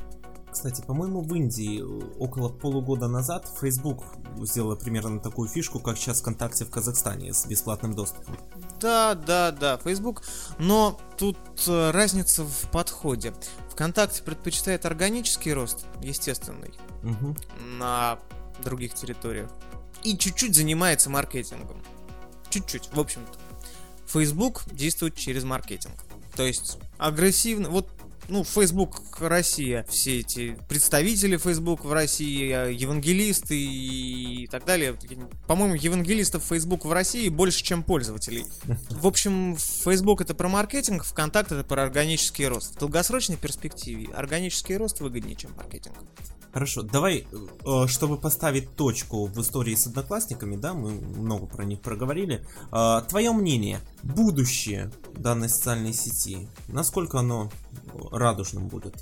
Кстати, 0.58 0.82
по-моему, 0.82 1.22
в 1.22 1.36
Индии 1.36 1.82
э, 1.82 2.16
около 2.18 2.50
полугода 2.50 3.08
назад 3.08 3.48
Facebook 3.62 4.04
сделала 4.42 4.76
примерно 4.76 5.20
такую 5.20 5.48
фишку, 5.48 5.80
как 5.80 6.00
сейчас 6.00 6.22
ВКонтакте 6.22 6.66
в 6.66 6.72
Казахстане 6.72 7.32
с 7.32 7.46
бесплатным 7.46 7.94
доступом. 7.94 8.36
Да, 8.82 9.14
да, 9.14 9.52
да, 9.52 9.78
Facebook. 9.78 10.24
Но 10.58 11.00
тут 11.16 11.38
э, 11.68 11.92
разница 11.92 12.44
в 12.44 12.72
подходе. 12.72 13.36
ВКонтакте 13.70 14.24
предпочитает 14.24 14.88
органический 14.88 15.54
рост, 15.54 15.86
естественный, 16.02 16.74
Мгм. 17.04 17.38
на 17.78 18.18
других 18.64 18.96
территориях. 18.96 19.52
И 20.02 20.18
чуть-чуть 20.18 20.56
занимается 20.56 21.12
маркетингом. 21.12 21.84
Чуть-чуть, 22.50 22.90
в 22.92 23.00
общем-то. 23.00 23.38
Facebook 24.08 24.64
действует 24.72 25.14
через 25.14 25.44
маркетинг. 25.44 26.04
То 26.36 26.42
есть 26.42 26.80
агрессивно. 26.98 27.70
Вот 27.70 27.90
ну, 28.30 28.44
Facebook 28.44 29.02
Россия, 29.20 29.86
все 29.90 30.20
эти 30.20 30.58
представители 30.68 31.38
Facebook 31.38 31.86
в 31.86 31.92
России, 31.92 32.52
э, 32.52 32.74
евангелисты 32.74 33.58
и 33.58 34.48
так 34.48 34.66
далее. 34.66 34.98
По-моему, 35.48 35.76
евангелистов 35.76 36.44
Facebook 36.44 36.86
в 36.86 36.92
России 36.92 37.30
больше, 37.30 37.64
чем 37.64 37.84
пользователей. 37.84 38.46
В 38.90 39.08
общем, 39.08 39.56
Facebook 39.58 40.22
это 40.22 40.34
про 40.36 40.50
маркетинг, 40.50 41.04
ВКонтакт 41.04 41.52
это 41.52 41.64
про 41.64 41.84
органический 41.84 42.48
рост. 42.48 42.76
В 42.76 42.80
долгосрочной 42.80 43.38
перспективе 43.38 44.14
органический 44.14 44.78
рост 44.78 45.00
выгоднее, 45.00 45.36
чем 45.36 45.52
маркетинг. 45.56 45.96
Хорошо, 46.54 46.82
давай, 46.82 47.28
э, 47.32 47.88
чтобы 47.88 48.18
поставить 48.18 48.76
точку 48.76 49.28
в 49.28 49.40
истории 49.42 49.76
с 49.76 49.86
одноклассниками, 49.86 50.56
да, 50.56 50.74
мы 50.74 50.92
много 50.92 51.46
про 51.46 51.66
них 51.66 51.82
проговорили. 51.82 52.44
Э, 52.72 53.02
Твое 53.08 53.32
мнение, 53.32 53.80
будущее 54.02 54.92
данной 55.16 55.50
социальной 55.50 55.94
сети, 55.94 56.48
насколько 56.68 57.20
оно 57.20 57.52
радужным 58.18 58.68
будет? 58.68 58.96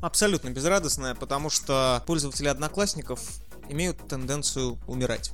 Абсолютно 0.00 0.50
безрадостная, 0.50 1.14
потому 1.14 1.48
что 1.50 2.02
пользователи 2.06 2.48
одноклассников 2.48 3.20
имеют 3.68 4.06
тенденцию 4.08 4.78
умирать. 4.86 5.32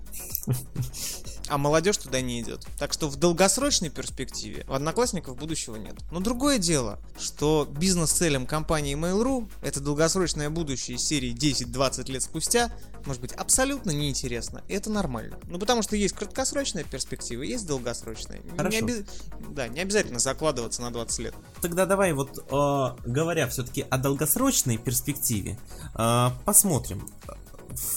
А 1.49 1.59
молодежь 1.59 1.99
туда 1.99 2.21
не 2.21 2.41
идет. 2.41 2.67
Так 2.79 2.93
что 2.93 3.09
в 3.09 3.17
долгосрочной 3.17 3.91
перспективе 3.91 4.65
одноклассников 4.69 5.37
будущего 5.37 5.77
нет. 5.77 5.97
Но 6.11 6.21
другое 6.21 6.59
дело, 6.59 6.99
что 7.19 7.69
бизнес-целям 7.71 8.47
компании 8.47 8.97
Mail.ru 8.97 9.51
это 9.61 9.81
долгосрочное 9.81 10.49
будущее 10.51 10.97
серии 10.99 11.35
10-20 11.35 12.11
лет 12.11 12.23
спустя 12.23 12.73
может 13.05 13.21
быть 13.21 13.33
абсолютно 13.33 13.91
неинтересно. 13.91 14.63
И 14.69 14.75
это 14.75 14.89
нормально. 14.89 15.37
Ну 15.45 15.59
потому 15.59 15.83
что 15.83 15.97
есть 15.97 16.15
краткосрочная 16.15 16.85
перспектива, 16.85 17.43
есть 17.43 17.67
долгосрочная. 17.67 18.41
Не 18.41 18.57
Хорошо. 18.57 18.79
оби- 18.85 19.05
Да, 19.51 19.69
не 19.69 19.81
обязательно 19.81 20.21
закладываться 20.21 20.81
на 20.81 20.91
20 20.91 21.19
лет. 21.19 21.35
Тогда 21.61 21.85
давай 21.85 22.13
вот, 22.13 22.39
э, 22.39 22.97
говоря 23.05 23.47
все-таки 23.49 23.83
о 23.91 23.99
долгосрочной 23.99 24.79
перспективе, 24.79 25.59
э, 25.97 26.29
посмотрим. 26.47 27.07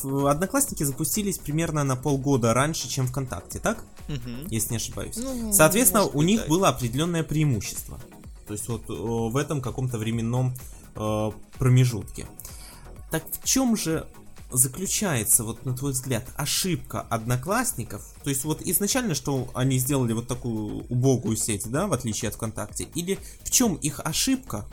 Одноклассники 0.04 0.84
запустились 0.84 1.38
примерно 1.38 1.84
на 1.84 1.96
полгода 1.96 2.54
раньше, 2.54 2.88
чем 2.88 3.08
ВКонтакте, 3.08 3.60
так? 3.60 3.84
Мгм. 4.08 4.48
Если 4.48 4.72
не 4.72 4.78
ошибаюсь. 4.78 5.18
Ну, 5.18 5.52
Соответственно, 5.54 6.04
может 6.04 6.16
у 6.16 6.20
быть, 6.20 6.28
них 6.28 6.42
да. 6.42 6.48
было 6.48 6.70
определенное 6.70 7.24
преимущество. 7.24 8.00
То 8.48 8.54
есть 8.54 8.68
вот 8.68 8.90
э, 8.90 8.94
в 8.94 9.36
этом 9.38 9.62
каком-то 9.62 9.98
временном 9.98 10.54
э, 10.96 11.32
промежутке. 11.58 12.28
Так 13.12 13.24
в 13.32 13.44
чем 13.44 13.76
же 13.76 14.08
заключается, 14.52 15.44
вот 15.44 15.66
на 15.66 15.76
твой 15.76 15.92
взгляд, 15.92 16.26
ошибка 16.36 17.02
одноклассников? 17.02 18.04
То 18.24 18.30
есть 18.30 18.44
вот 18.46 18.62
изначально, 18.62 19.16
что 19.16 19.50
они 19.54 19.78
сделали 19.80 20.14
вот 20.14 20.28
такую 20.28 20.86
убогую 20.90 21.38
сеть, 21.38 21.70
да, 21.70 21.88
в 21.88 21.94
отличие 21.94 22.30
от 22.30 22.36
ВКонтакте? 22.36 22.88
Или 22.96 23.20
в 23.44 23.52
чем 23.52 23.76
их 23.76 24.00
ошибка? 24.04 24.66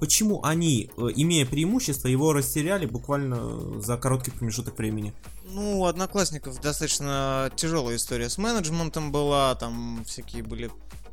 Почему 0.00 0.44
они, 0.44 0.90
э, 0.96 1.08
имея 1.16 1.44
преимущество, 1.44 2.08
его 2.08 2.32
растеряли 2.32 2.86
буквально 2.86 3.80
за 3.80 3.96
короткий 3.96 4.30
промежуток 4.30 4.78
времени? 4.78 5.12
Ну, 5.44 5.80
у 5.80 5.86
одноклассников 5.86 6.60
достаточно 6.60 7.50
тяжелая 7.56 7.96
история 7.96 8.28
с 8.28 8.38
менеджментом 8.38 9.10
была, 9.10 9.54
там 9.54 10.04
всякие 10.06 10.42
были 10.42 10.70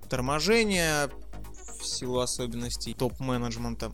торможения 0.10 1.10
в 1.80 1.86
силу 1.86 2.20
особенностей 2.20 2.94
топ-менеджмента. 2.94 3.92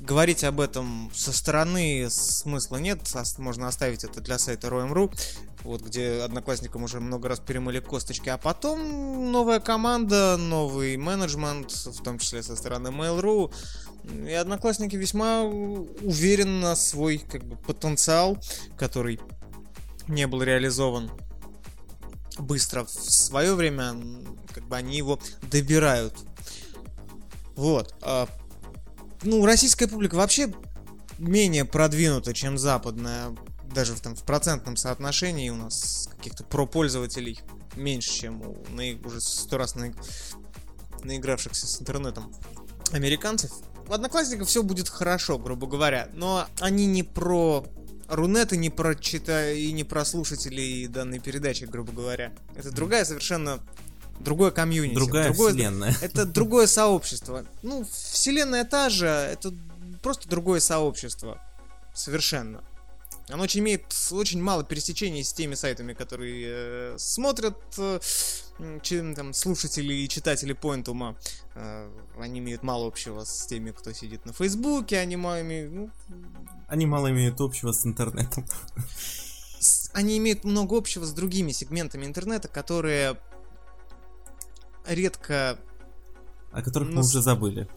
Говорить 0.00 0.44
об 0.44 0.60
этом 0.60 1.10
со 1.14 1.32
стороны 1.32 2.08
смысла 2.10 2.76
нет, 2.76 3.00
можно 3.38 3.66
оставить 3.66 4.04
это 4.04 4.20
для 4.20 4.38
сайта 4.38 4.68
Roam.ru, 4.68 5.10
вот 5.62 5.82
где 5.82 6.20
одноклассникам 6.20 6.84
уже 6.84 7.00
много 7.00 7.28
раз 7.28 7.40
перемыли 7.40 7.80
косточки, 7.80 8.28
а 8.28 8.36
потом 8.36 9.32
новая 9.32 9.58
команда, 9.58 10.36
новый 10.36 10.96
менеджмент, 10.98 11.72
в 11.72 12.02
том 12.02 12.18
числе 12.18 12.42
со 12.42 12.56
стороны 12.56 12.88
Mail.ru, 12.88 13.52
и 14.08 14.32
одноклассники 14.32 14.96
весьма 14.96 15.42
уверены 15.42 16.60
на 16.60 16.76
свой 16.76 17.18
как 17.18 17.44
бы, 17.44 17.56
потенциал, 17.56 18.38
который 18.76 19.20
не 20.08 20.26
был 20.26 20.42
реализован 20.42 21.10
быстро 22.38 22.84
в 22.84 22.90
свое 22.90 23.54
время, 23.54 23.96
как 24.52 24.66
бы 24.66 24.76
они 24.76 24.96
его 24.96 25.18
добирают. 25.50 26.14
Вот. 27.56 27.94
А, 28.02 28.28
ну, 29.22 29.44
российская 29.44 29.88
публика 29.88 30.14
вообще 30.14 30.52
менее 31.18 31.64
продвинута, 31.64 32.34
чем 32.34 32.58
западная. 32.58 33.34
Даже 33.72 33.94
в, 33.94 34.00
там, 34.00 34.14
в 34.14 34.22
процентном 34.22 34.76
соотношении 34.76 35.50
у 35.50 35.56
нас 35.56 36.08
каких-то 36.16 36.44
про-пользователей 36.44 37.40
меньше, 37.74 38.12
чем 38.12 38.42
у 38.42 38.56
на, 38.70 38.82
уже 39.04 39.20
сто 39.20 39.58
раз 39.58 39.74
на, 39.74 39.92
наигравшихся 41.02 41.66
с 41.66 41.80
интернетом 41.80 42.32
американцев. 42.92 43.52
У 43.88 43.92
одноклассников 43.92 44.48
все 44.48 44.62
будет 44.62 44.88
хорошо, 44.88 45.38
грубо 45.38 45.66
говоря, 45.66 46.08
но 46.14 46.46
они 46.60 46.86
не 46.86 47.02
про 47.02 47.64
Рунеты 48.08 48.56
не 48.56 48.70
про 48.70 48.94
чита... 48.94 49.50
и 49.50 49.72
не 49.72 49.84
про 49.84 50.04
слушателей 50.04 50.86
данной 50.86 51.18
передачи, 51.18 51.64
грубо 51.64 51.92
говоря. 51.92 52.32
Это 52.54 52.70
другая 52.70 53.04
совершенно 53.04 53.60
другое 54.20 54.50
комьюнити. 54.52 54.94
Другая 54.94 55.28
другое... 55.28 55.52
вселенная. 55.52 55.94
Это 56.00 56.24
другое 56.24 56.66
сообщество. 56.66 57.44
Ну, 57.62 57.84
вселенная 57.90 58.64
та 58.64 58.90
же, 58.90 59.06
это 59.06 59.52
просто 60.02 60.28
другое 60.28 60.60
сообщество. 60.60 61.40
Совершенно. 61.94 62.62
Оно 63.28 63.42
очень 63.42 63.60
имеет 63.60 63.82
очень 64.12 64.40
мало 64.40 64.62
пересечений 64.62 65.24
с 65.24 65.32
теми 65.32 65.54
сайтами, 65.54 65.94
которые 65.94 66.46
э, 66.46 66.94
смотрят 66.96 67.56
э, 67.76 67.98
чем, 68.82 69.14
там, 69.14 69.32
слушатели 69.32 69.92
и 69.92 70.08
читатели 70.08 70.54
Pointum. 70.54 71.16
Э, 71.56 71.90
они 72.20 72.38
имеют 72.38 72.62
мало 72.62 72.86
общего 72.86 73.24
с 73.24 73.46
теми, 73.46 73.72
кто 73.72 73.92
сидит 73.92 74.26
на 74.26 74.32
Фейсбуке, 74.32 74.98
они 74.98 75.16
мало 75.16 75.42
имеют... 75.42 75.72
Ну, 75.72 75.90
они 76.68 76.86
мало 76.86 77.10
имеют 77.10 77.40
общего 77.40 77.72
с 77.72 77.84
интернетом. 77.84 78.46
Они 79.92 80.18
имеют 80.18 80.44
много 80.44 80.76
общего 80.76 81.04
с 81.04 81.12
другими 81.12 81.50
сегментами 81.50 82.04
интернета, 82.04 82.46
которые 82.46 83.18
редко... 84.86 85.58
О 86.52 86.62
которых 86.62 86.90
мы 86.90 87.00
уже 87.00 87.22
забыли. 87.22 87.68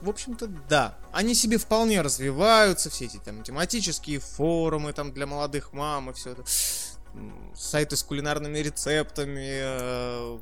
В 0.00 0.10
общем-то, 0.10 0.48
да. 0.68 0.96
Они 1.12 1.34
себе 1.34 1.58
вполне 1.58 2.02
развиваются, 2.02 2.90
все 2.90 3.06
эти 3.06 3.16
там 3.16 3.42
тематические 3.42 4.20
форумы 4.20 4.92
там 4.92 5.12
для 5.12 5.26
молодых 5.26 5.72
мам 5.72 6.10
и 6.10 6.12
все 6.12 6.32
это. 6.32 6.44
Сайты 7.54 7.96
с 7.96 8.02
кулинарными 8.02 8.58
рецептами. 8.58 9.60
Э, 9.62 10.38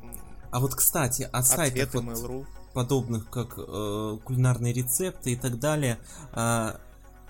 а 0.51 0.59
вот, 0.59 0.75
кстати, 0.75 1.29
о 1.31 1.41
сайтах 1.41 1.93
вот 1.93 2.45
подобных, 2.73 3.29
как 3.29 3.55
э, 3.57 4.17
кулинарные 4.23 4.73
рецепты 4.73 5.31
и 5.31 5.35
так 5.37 5.59
далее, 5.59 5.97
э, 6.33 6.73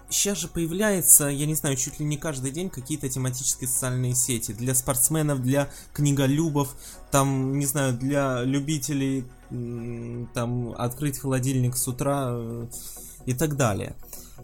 сейчас 0.09 0.39
же 0.39 0.47
появляется, 0.47 1.27
я 1.27 1.45
не 1.45 1.55
знаю, 1.55 1.75
чуть 1.75 1.99
ли 1.99 2.05
не 2.05 2.17
каждый 2.17 2.51
день 2.51 2.69
какие-то 2.69 3.07
тематические 3.07 3.67
социальные 3.67 4.15
сети 4.15 4.51
для 4.51 4.73
спортсменов, 4.73 5.41
для 5.41 5.69
книголюбов, 5.93 6.75
там, 7.11 7.59
не 7.59 7.65
знаю, 7.65 7.93
для 7.93 8.43
любителей 8.43 9.25
там 9.49 10.73
открыть 10.77 11.19
холодильник 11.19 11.75
с 11.75 11.87
утра 11.87 12.29
э, 12.31 12.67
и 13.25 13.33
так 13.33 13.55
далее. 13.55 13.95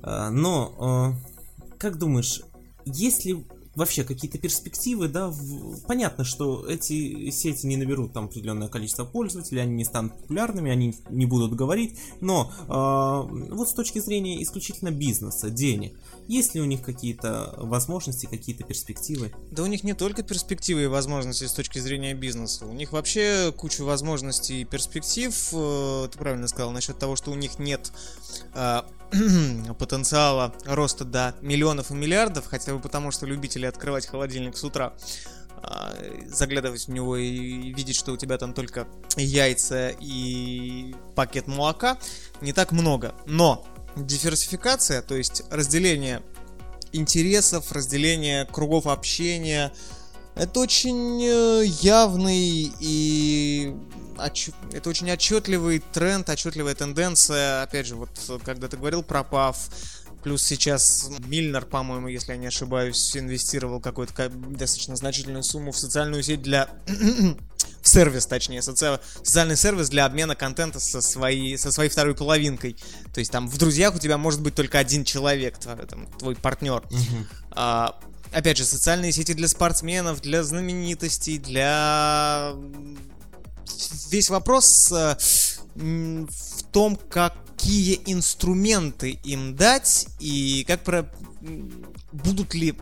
Э, 0.04 0.30
но, 0.30 1.16
э, 1.18 1.76
как 1.78 1.98
думаешь, 1.98 2.42
есть 2.86 3.26
ли 3.26 3.46
вообще 3.76 4.04
какие-то 4.04 4.38
перспективы, 4.38 5.08
да, 5.08 5.30
в... 5.30 5.82
понятно, 5.88 6.24
что 6.24 6.66
эти 6.68 7.30
сети 7.30 7.66
не 7.66 7.78
наберут 7.78 8.14
там 8.14 8.26
определенное 8.26 8.68
количество 8.68 9.06
пользователей, 9.06 9.62
они 9.62 9.76
не 9.76 9.86
станут 9.86 10.18
популярными, 10.18 10.72
они 10.72 10.96
не 11.10 11.26
будут 11.26 11.56
говорить, 11.56 11.98
но 12.20 12.52
э, 12.68 13.54
вот 13.54 13.70
с 13.70 13.74
точки 13.74 14.00
зрения 14.00 14.42
исключительно 14.44 14.92
бизнеса, 14.92 15.50
денег, 15.50 15.98
есть 16.28 16.54
ли 16.56 16.62
у 16.62 16.66
них 16.66 16.82
какие-то 16.82 17.56
возможности, 17.58 18.26
какие-то 18.26 18.64
перспективы? 18.64 19.34
Да 19.52 19.64
у 19.64 19.68
них 19.68 19.84
не 19.84 19.94
только 19.94 20.24
перспективы 20.24 20.84
и 20.84 20.88
возможности 20.88 21.46
с 21.46 21.54
точки 21.54 21.80
зрения 21.80 22.14
бизнеса, 22.14 22.66
у 22.66 22.74
них 22.74 22.92
вообще 22.92 23.54
куча 23.56 23.84
возможностей 23.84 24.62
и 24.62 24.66
перспектив, 24.66 25.34
э, 25.54 26.10
ты 26.12 26.18
правильно 26.18 26.48
сказал, 26.48 26.72
насчет 26.72 27.00
того, 27.00 27.16
что 27.16 27.32
у 27.32 27.36
них 27.36 27.58
нет 27.58 27.94
э, 28.54 28.82
потенциала 29.80 30.54
роста 30.66 31.06
до 31.06 31.36
миллионов 31.42 31.92
и 31.92 31.94
миллиардов, 31.94 32.46
хотя 32.48 32.74
бы 32.74 32.80
потому, 32.80 33.12
что 33.12 33.26
любители 33.26 33.66
открывать 33.66 34.06
холодильник 34.06 34.58
с 34.58 34.64
утра, 34.64 34.94
а, 35.64 35.94
заглядывать 36.28 36.88
в 36.88 36.92
него 36.92 37.18
и 37.18 37.74
видеть, 37.74 37.96
что 37.96 38.14
у 38.14 38.18
тебя 38.18 38.38
там 38.38 38.54
только 38.54 38.88
яйца 39.18 39.90
и 40.00 40.96
пакет 41.16 41.48
молока, 41.48 41.98
не 42.42 42.54
так 42.54 42.72
много. 42.72 43.14
Но 43.26 43.66
диверсификация, 43.96 45.02
то 45.02 45.16
есть 45.16 45.44
разделение 45.52 46.24
интересов, 46.94 47.72
разделение 47.72 48.46
кругов 48.46 48.88
общения, 48.88 49.72
это 50.36 50.60
очень 50.60 51.22
э, 51.24 51.66
явный 51.82 52.72
и 52.80 53.76
это 54.72 54.90
очень 54.90 55.10
отчетливый 55.12 55.82
тренд, 55.94 56.30
отчетливая 56.30 56.76
тенденция. 56.76 57.64
Опять 57.64 57.88
же, 57.88 57.96
вот 57.96 58.10
когда 58.46 58.68
ты 58.68 58.78
говорил 58.78 59.02
про 59.02 59.22
PAF, 59.22 59.56
Плюс 60.24 60.44
сейчас 60.44 61.10
Мильнер, 61.26 61.66
по-моему, 61.66 62.08
если 62.08 62.34
я 62.34 62.38
не 62.38 62.48
ошибаюсь, 62.48 63.18
инвестировал 63.18 63.80
какую-то 63.80 64.30
достаточно 64.30 64.96
значительную 64.96 65.44
сумму 65.44 65.72
в 65.72 65.78
социальную 65.78 66.22
сеть 66.22 66.44
для... 66.44 66.70
в 67.82 67.88
сервис, 67.88 68.28
точнее, 68.28 68.62
соци... 68.62 69.00
социальный 69.24 69.58
сервис 69.58 69.90
для 69.90 70.06
обмена 70.06 70.36
контента 70.36 70.80
со 70.80 71.02
своей, 71.02 71.58
со 71.58 71.72
своей 71.72 71.90
второй 71.90 72.14
половинкой. 72.14 72.78
То 73.14 73.20
есть 73.20 73.32
там 73.32 73.48
в 73.48 73.58
друзьях 73.58 73.96
у 73.96 74.00
тебя 74.00 74.20
может 74.20 74.42
быть 74.42 74.54
только 74.54 74.78
один 74.78 75.04
человек, 75.04 75.58
твой, 75.58 75.76
там, 75.88 76.06
твой 76.20 76.36
партнер. 76.36 76.84
Угу. 76.92 77.26
А, 77.52 78.00
опять 78.32 78.58
же, 78.58 78.66
социальные 78.66 79.12
сети 79.12 79.34
для 79.34 79.48
спортсменов, 79.48 80.22
для 80.22 80.44
знаменитостей, 80.44 81.38
для 81.38 82.54
весь 84.10 84.30
вопрос 84.30 84.92
э, 84.92 85.16
в 85.76 86.64
том, 86.72 86.96
какие 86.96 88.02
инструменты 88.06 89.12
им 89.24 89.56
дать 89.56 90.08
и 90.20 90.64
как 90.68 90.84
про 90.84 91.10
будут 92.12 92.54
ли 92.54 92.76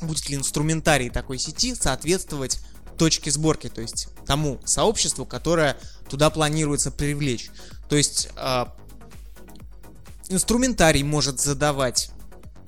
будет 0.00 0.28
ли 0.28 0.36
инструментарий 0.36 1.10
такой 1.10 1.38
сети 1.38 1.74
соответствовать 1.74 2.60
точке 2.98 3.30
сборки, 3.30 3.68
то 3.68 3.80
есть 3.80 4.08
тому 4.26 4.60
сообществу, 4.64 5.24
которое 5.24 5.76
туда 6.08 6.30
планируется 6.30 6.90
привлечь. 6.90 7.50
То 7.88 7.96
есть 7.96 8.28
э, 8.36 8.66
инструментарий 10.28 11.02
может 11.02 11.40
задавать, 11.40 12.10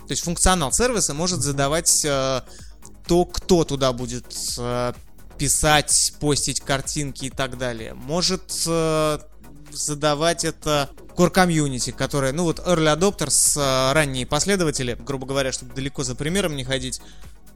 то 0.07 0.13
есть 0.13 0.23
функционал 0.23 0.73
сервиса 0.73 1.15
может 1.15 1.41
задавать 1.41 2.05
э, 2.05 2.43
то, 3.07 3.25
кто 3.25 3.65
туда 3.65 3.93
будет 3.93 4.27
э, 4.59 4.93
писать, 5.39 6.15
постить 6.21 6.61
картинки 6.61 7.27
и 7.27 7.31
так 7.31 7.59
далее. 7.59 7.95
Может 7.95 8.65
э, 8.67 9.19
задавать 9.71 10.45
это 10.45 10.91
core 11.17 11.31
комьюнити, 11.31 11.91
которая, 11.91 12.33
ну 12.33 12.45
вот 12.45 12.61
early 12.61 12.97
adopters, 12.97 13.59
э, 13.59 13.93
ранние 13.93 14.27
последователи, 14.27 14.97
грубо 14.99 15.27
говоря, 15.27 15.53
чтобы 15.53 15.75
далеко 15.75 16.05
за 16.05 16.15
примером 16.15 16.57
не 16.57 16.65
ходить, 16.65 17.01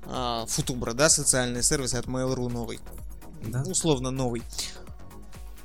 э, 0.06 0.44
Футубра, 0.48 0.92
да, 0.92 1.08
социальный 1.08 1.62
сервис 1.62 1.94
от 1.94 2.06
Mail.ru 2.06 2.48
новый. 2.48 2.80
Да. 3.44 3.62
Условно 3.62 4.10
новый. 4.10 4.42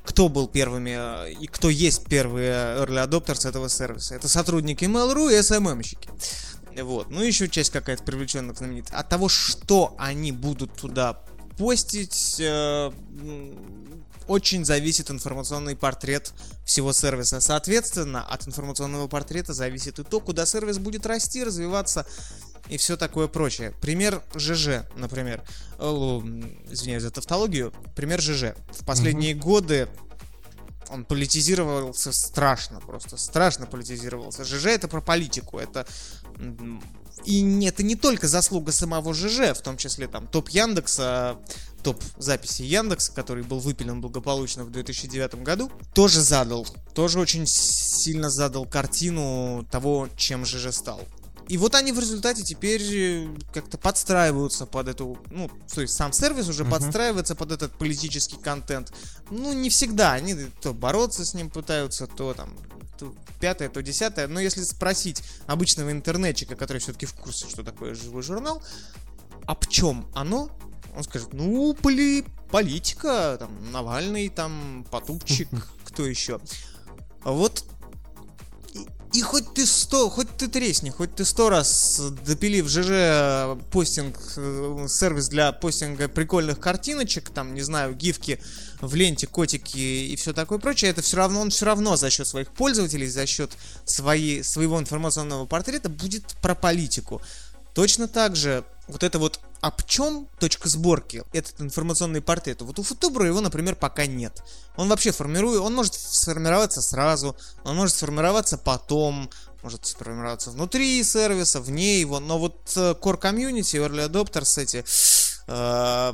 Кто 0.06 0.28
был 0.30 0.48
первыми 0.48 0.96
э, 0.98 1.34
и 1.34 1.48
кто 1.48 1.70
есть 1.70 2.06
первые 2.06 2.54
early 2.78 3.08
adopters 3.08 3.48
этого 3.48 3.70
сервиса? 3.70 4.16
Это 4.16 4.28
сотрудники 4.28 4.86
Mail.ru 4.86 5.32
и 5.32 5.40
SMM-щики. 5.40 6.10
Вот. 6.82 7.10
Ну, 7.10 7.22
еще 7.22 7.48
часть 7.48 7.72
какая-то 7.72 8.04
привлеченных 8.04 8.58
знаменитых. 8.58 8.94
От 8.94 9.10
того, 9.10 9.30
что 9.30 9.96
они 9.98 10.32
будут 10.32 10.74
туда 10.74 11.22
постить, 11.58 12.38
э, 12.40 12.92
очень 14.28 14.66
зависит 14.66 15.12
информационный 15.12 15.76
портрет 15.76 16.34
всего 16.66 16.94
сервиса. 16.94 17.40
Соответственно, 17.40 18.24
от 18.24 18.48
информационного 18.48 19.08
портрета 19.08 19.54
зависит 19.54 20.00
и 20.00 20.04
то, 20.04 20.20
куда 20.20 20.46
сервис 20.46 20.78
будет 20.80 21.06
расти, 21.06 21.44
развиваться 21.44 22.06
и 22.70 22.78
все 22.78 22.96
такое 22.98 23.28
прочее. 23.28 23.74
Пример 23.82 24.24
ЖЖ, 24.36 24.86
например. 24.96 25.44
О, 25.80 26.24
извиняюсь 26.70 27.04
за 27.04 27.12
тавтологию. 27.12 27.74
Пример 27.96 28.22
ЖЖ. 28.22 28.56
В 28.72 28.86
последние 28.86 29.34
годы 29.34 29.90
он 30.90 31.06
политизировался 31.06 32.12
страшно, 32.12 32.80
просто 32.80 33.18
страшно 33.18 33.66
политизировался. 33.66 34.46
ЖЖ 34.46 34.68
это 34.68 34.88
про 34.88 35.02
политику, 35.02 35.58
это 35.58 35.86
и 37.26 37.66
это 37.66 37.84
не 37.84 37.96
только 37.96 38.28
заслуга 38.28 38.72
самого 38.72 39.14
ЖЖ, 39.14 39.56
в 39.56 39.62
том 39.62 39.78
числе 39.78 40.08
там 40.08 40.28
топ 40.28 40.50
Яндекса, 40.50 41.38
топ 41.84 42.02
записи 42.18 42.64
Яндекса, 42.64 43.14
который 43.14 43.44
был 43.44 43.60
выпилен 43.60 44.02
благополучно 44.02 44.66
в 44.66 44.72
2009 44.72 45.36
году, 45.44 45.72
тоже 45.94 46.22
задал, 46.22 46.68
тоже 46.94 47.20
очень 47.20 47.46
сильно 47.46 48.30
задал 48.30 48.66
картину 48.66 49.66
того, 49.72 50.10
чем 50.18 50.46
ЖЖ 50.46 50.74
стал. 50.74 51.02
И 51.50 51.58
вот 51.58 51.76
они 51.76 51.92
в 51.92 52.00
результате 52.00 52.42
теперь 52.42 52.82
э, 52.82 53.28
как-то 53.54 53.78
подстраиваются 53.78 54.66
под 54.66 54.88
эту, 54.88 55.18
ну, 55.30 55.52
то 55.74 55.82
есть 55.82 55.94
сам 55.94 56.14
сервис 56.14 56.48
уже 56.48 56.64
uh-huh. 56.64 56.70
подстраивается 56.70 57.36
под 57.36 57.52
этот 57.52 57.74
политический 57.78 58.38
контент. 58.38 58.94
Ну, 59.30 59.52
не 59.52 59.70
всегда, 59.70 60.14
они 60.14 60.36
то 60.62 60.74
бороться 60.74 61.26
с 61.26 61.34
ним 61.34 61.50
пытаются, 61.50 62.08
то 62.08 62.34
там 62.34 62.56
то 62.98 63.14
пятое, 63.40 63.70
то 63.70 63.82
десятое. 63.82 64.28
Но 64.28 64.40
если 64.40 64.64
спросить 64.64 65.24
обычного 65.48 65.92
интернетчика, 65.92 66.56
который 66.56 66.80
все-таки 66.80 67.06
в 67.06 67.14
курсе, 67.14 67.50
что 67.50 67.64
такое 67.64 67.96
живой 67.96 68.24
журнал, 68.24 68.62
а 69.46 69.56
в 69.56 69.68
чем 69.68 70.08
оно, 70.14 70.50
он 70.96 71.04
скажет, 71.04 71.34
ну, 71.34 71.74
поли, 71.74 72.26
политика, 72.52 73.38
там, 73.40 73.72
Навальный, 73.72 74.30
там, 74.30 74.86
Потупчик, 74.92 75.50
кто 75.84 76.06
еще. 76.06 76.40
Вот 77.24 77.66
и 79.14 79.22
хоть 79.22 79.54
ты 79.54 79.68
сто, 79.68 80.10
хоть 80.10 80.28
ты 80.38 80.48
тресни, 80.48 80.90
хоть 80.90 81.16
ты 81.16 81.24
сто 81.24 81.50
раз 81.50 82.02
допили 82.26 82.62
в 82.62 82.68
ЖЖ 82.68 83.60
постинг, 83.70 84.18
э, 84.38 84.88
сервис 84.90 85.30
для 85.30 85.52
постинга 85.52 86.08
прикольных 86.08 86.60
картиночек, 86.60 87.30
там, 87.30 87.54
не 87.54 87.62
знаю, 87.62 87.94
гифки 87.94 88.40
в 88.82 88.96
ленте, 88.96 89.28
котики 89.28 89.78
и 89.78 90.16
все 90.16 90.34
такое 90.34 90.58
прочее, 90.58 90.90
это 90.90 91.04
все 91.04 91.18
равно, 91.18 91.42
он 91.42 91.52
все 91.52 91.66
равно 91.66 91.96
за 91.96 92.10
счет 92.10 92.28
своих 92.28 92.50
пользователей, 92.50 93.08
за 93.08 93.28
счет 93.28 93.52
своей, 93.86 94.44
своего 94.44 94.80
информационного 94.80 95.46
портрета 95.46 95.90
будет 95.90 96.26
про 96.42 96.56
политику. 96.56 97.22
Точно 97.74 98.08
так 98.08 98.36
же 98.36 98.64
вот 98.88 99.04
это 99.04 99.20
вот 99.20 99.40
об 99.62 99.82
чем 99.84 100.28
точка 100.40 100.68
сборки, 100.68 101.24
этот 101.32 101.62
информационный 101.62 102.22
портрет. 102.22 102.62
Вот 102.62 102.80
у 102.80 102.84
Футубра 102.84 103.26
его, 103.26 103.40
например, 103.40 103.76
пока 103.76 104.06
нет. 104.06 104.44
Он 104.76 104.90
вообще 104.90 105.12
формирует, 105.12 105.62
он 105.62 105.74
может 105.74 105.94
сформироваться 105.94 106.82
сразу, 106.82 107.38
он 107.64 107.78
может 107.78 107.96
сформироваться 107.96 108.58
потом, 108.58 109.30
может 109.62 109.86
сформироваться 109.86 110.52
внутри 110.52 111.02
сервиса, 111.04 111.62
вне 111.62 112.02
его, 112.02 112.20
но 112.20 112.38
вот 112.38 112.74
э, 112.76 112.94
Core 113.02 113.20
Community, 113.20 113.80
Early 113.80 114.10
Adopters 114.10 114.62
эти, 114.62 114.84
э, 115.48 116.14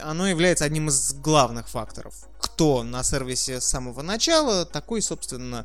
оно 0.00 0.28
является 0.28 0.64
одним 0.64 0.88
из 0.88 1.12
главных 1.12 1.68
факторов. 1.68 2.14
Кто 2.40 2.82
на 2.82 3.04
сервисе 3.04 3.60
с 3.60 3.64
самого 3.66 4.02
начала, 4.02 4.64
такой, 4.64 5.00
собственно, 5.00 5.64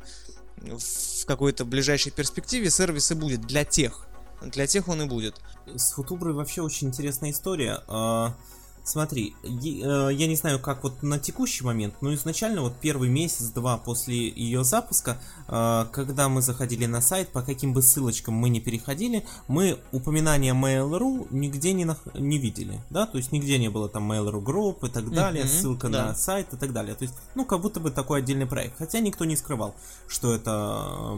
в 0.56 1.26
какой-то 1.26 1.64
ближайшей 1.64 2.12
перспективе 2.12 2.70
сервис 2.70 3.10
и 3.10 3.14
будет 3.14 3.40
для 3.40 3.64
тех, 3.64 4.03
для 4.42 4.66
тех 4.66 4.88
он 4.88 5.02
и 5.02 5.06
будет. 5.06 5.40
С 5.66 5.92
Футуброй 5.92 6.34
вообще 6.34 6.62
очень 6.62 6.88
интересная 6.88 7.30
история. 7.30 7.80
А, 7.88 8.34
смотри, 8.84 9.34
э, 9.42 10.10
я 10.12 10.26
не 10.26 10.36
знаю, 10.36 10.60
как 10.60 10.84
вот 10.84 11.02
на 11.02 11.18
текущий 11.18 11.64
момент, 11.64 11.94
но 12.02 12.14
изначально 12.14 12.60
вот 12.60 12.74
первый 12.80 13.08
месяц-два 13.08 13.78
после 13.78 14.28
ее 14.28 14.62
запуска, 14.62 15.18
а, 15.48 15.86
когда 15.86 16.28
мы 16.28 16.42
заходили 16.42 16.86
на 16.86 17.00
сайт, 17.00 17.30
по 17.30 17.42
каким 17.42 17.72
бы 17.72 17.82
ссылочкам 17.82 18.34
мы 18.34 18.50
не 18.50 18.60
переходили, 18.60 19.24
мы 19.48 19.78
упоминания 19.90 20.54
Mail.ru 20.54 21.26
нигде 21.30 21.72
не, 21.72 21.86
на... 21.86 21.96
не 22.14 22.38
видели, 22.38 22.80
да, 22.90 23.06
то 23.06 23.16
есть 23.16 23.32
нигде 23.32 23.58
не 23.58 23.70
было 23.70 23.88
там 23.88 24.10
Mail.ru 24.12 24.42
Group 24.42 24.86
и 24.86 24.90
так 24.90 25.10
далее, 25.10 25.44
mm-hmm, 25.44 25.60
ссылка 25.60 25.88
да. 25.88 26.06
на 26.08 26.14
сайт 26.14 26.52
и 26.52 26.56
так 26.56 26.72
далее, 26.72 26.94
то 26.94 27.04
есть, 27.04 27.14
ну, 27.34 27.46
как 27.46 27.62
будто 27.62 27.80
бы 27.80 27.90
такой 27.90 28.18
отдельный 28.18 28.46
проект, 28.46 28.76
хотя 28.78 29.00
никто 29.00 29.24
не 29.24 29.36
скрывал, 29.36 29.74
что 30.06 30.34
это 30.34 31.12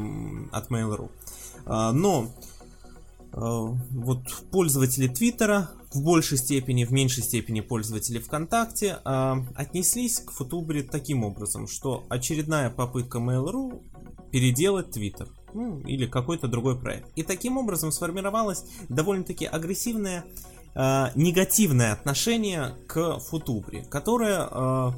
от 0.53 0.71
Mail.ru. 0.71 1.11
А, 1.67 1.93
но 1.93 2.31
вот 3.37 4.21
пользователи 4.51 5.09
Твиттера 5.09 5.71
в 5.93 6.03
большей 6.03 6.39
степени, 6.39 6.85
в 6.85 6.91
меньшей 6.91 7.23
степени 7.23 7.61
пользователи 7.61 8.19
ВКонтакте 8.19 8.99
э, 9.05 9.35
отнеслись 9.55 10.21
к 10.21 10.31
Футубре 10.33 10.83
таким 10.83 11.23
образом, 11.23 11.69
что 11.69 12.05
очередная 12.09 12.71
попытка 12.71 13.19
Mail.ru 13.19 13.83
переделать 14.31 14.91
Твиттер 14.91 15.29
ну, 15.53 15.81
или 15.81 16.07
какой-то 16.07 16.49
другой 16.49 16.81
проект. 16.81 17.09
И 17.15 17.23
таким 17.23 17.59
образом 17.59 17.93
сформировалось 17.93 18.65
довольно-таки 18.89 19.45
агрессивное 19.45 20.25
э, 20.75 21.07
негативное 21.15 21.93
отношение 21.93 22.75
к 22.87 23.19
Футубре, 23.19 23.85
которое 23.91 24.49
э, 24.51 24.93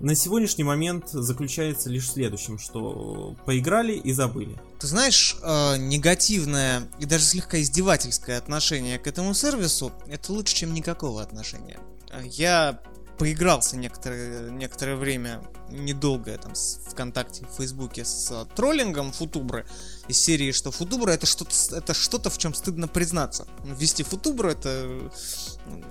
на 0.00 0.14
сегодняшний 0.14 0.64
момент 0.64 1.08
заключается 1.10 1.90
лишь 1.90 2.08
в 2.08 2.12
следующем, 2.12 2.58
что 2.58 3.36
поиграли 3.44 3.92
и 3.94 4.12
забыли. 4.12 4.56
Ты 4.78 4.86
знаешь, 4.86 5.36
э, 5.42 5.76
негативное 5.78 6.88
и 6.98 7.04
даже 7.04 7.24
слегка 7.24 7.60
издевательское 7.60 8.38
отношение 8.38 8.98
к 8.98 9.06
этому 9.06 9.34
сервису 9.34 9.92
это 10.06 10.32
лучше, 10.32 10.54
чем 10.54 10.72
никакого 10.74 11.22
отношения. 11.22 11.80
Я 12.24 12.80
поигрался 13.18 13.76
некоторое, 13.76 14.50
некоторое 14.50 14.96
время, 14.96 15.42
недолгое 15.70 16.38
там 16.38 16.54
с 16.54 16.80
ВКонтакте, 16.90 17.44
в 17.46 17.56
Фейсбуке 17.56 18.04
с 18.04 18.46
троллингом 18.54 19.12
Футубры 19.12 19.66
из 20.06 20.18
серии, 20.18 20.52
что 20.52 20.70
Футубра 20.70 21.10
это 21.10 21.26
что-то, 21.26 21.52
это 21.76 21.94
что-то, 21.94 22.30
в 22.30 22.38
чем 22.38 22.54
стыдно 22.54 22.86
признаться. 22.86 23.46
Ввести 23.64 24.04
Футубру 24.04 24.48
это 24.50 25.10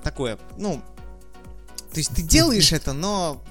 такое, 0.04 0.40
ну, 0.58 0.82
то 1.92 1.98
есть 1.98 2.12
ты 2.16 2.22
делаешь 2.22 2.72
это, 2.72 2.94
но 2.94 3.44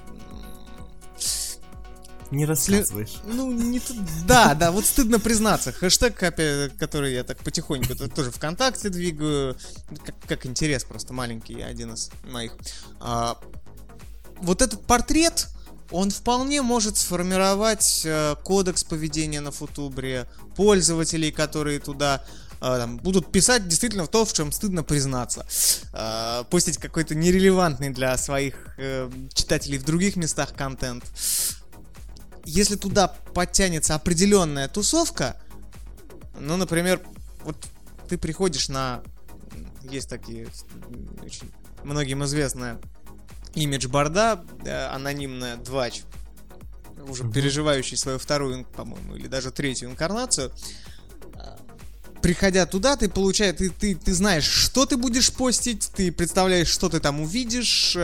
не 2.31 2.45
рассказываешь. 2.45 3.21
Ну, 3.25 3.51
не 3.51 3.79
тут. 3.79 3.97
Да, 4.25 4.53
да, 4.53 4.71
вот 4.71 4.85
стыдно 4.85 5.19
признаться. 5.19 5.71
Хэштег, 5.71 6.15
который 6.77 7.13
я 7.13 7.23
так 7.23 7.37
потихоньку 7.39 7.95
тоже 7.95 8.31
ВКонтакте 8.31 8.89
двигаю. 8.89 9.55
Как, 10.03 10.15
как 10.27 10.45
интерес 10.45 10.83
просто 10.83 11.13
маленький, 11.13 11.61
один 11.61 11.93
из 11.93 12.09
моих. 12.23 12.53
А, 12.99 13.37
вот 14.41 14.61
этот 14.61 14.85
портрет, 14.85 15.47
он 15.91 16.09
вполне 16.11 16.61
может 16.61 16.97
сформировать 16.97 18.01
э, 18.03 18.35
кодекс 18.43 18.83
поведения 18.83 19.39
на 19.39 19.51
Футубре, 19.51 20.27
пользователей, 20.55 21.31
которые 21.31 21.79
туда 21.79 22.25
там, 22.59 22.97
будут 22.97 23.31
писать 23.31 23.67
действительно 23.67 24.05
в 24.05 24.09
то, 24.09 24.25
в 24.25 24.33
чем 24.33 24.51
стыдно 24.51 24.83
признаться. 24.83 25.45
Э, 25.93 26.43
постить 26.49 26.77
какой-то 26.77 27.15
нерелевантный 27.15 27.89
для 27.89 28.17
своих 28.17 28.75
э, 28.77 29.09
читателей 29.33 29.77
в 29.77 29.85
других 29.85 30.15
местах 30.15 30.53
контент 30.55 31.03
если 32.47 32.77
туда 32.77 33.09
подтянется 33.09 33.93
определенная 33.93 34.69
тусовка, 34.69 35.35
ну, 36.39 36.55
например, 36.55 37.01
вот 37.43 37.57
ты 38.07 38.17
приходишь 38.17 38.69
на... 38.69 39.03
Есть 39.83 40.09
такие 40.09 40.47
очень 41.21 41.51
многим 41.83 42.23
известная 42.23 42.79
имидж 43.53 43.87
борда, 43.87 44.45
э, 44.63 44.85
анонимная 44.87 45.57
Двач, 45.57 46.03
уже 47.07 47.29
переживающий 47.29 47.97
свою 47.97 48.17
вторую, 48.17 48.63
по-моему, 48.63 49.15
или 49.15 49.27
даже 49.27 49.51
третью 49.51 49.89
инкарнацию. 49.89 50.51
Приходя 52.27 52.65
туда, 52.65 52.97
ты 52.97 53.07
получаешь, 53.07 53.55
ты, 53.57 53.69
ты, 53.69 53.95
ты 53.95 54.13
знаешь, 54.13 54.43
что 54.43 54.85
ты 54.85 54.97
будешь 54.97 55.31
постить, 55.31 55.89
ты 55.95 56.11
представляешь, 56.11 56.67
что 56.67 56.89
ты 56.89 56.99
там 56.99 57.21
увидишь, 57.21 57.97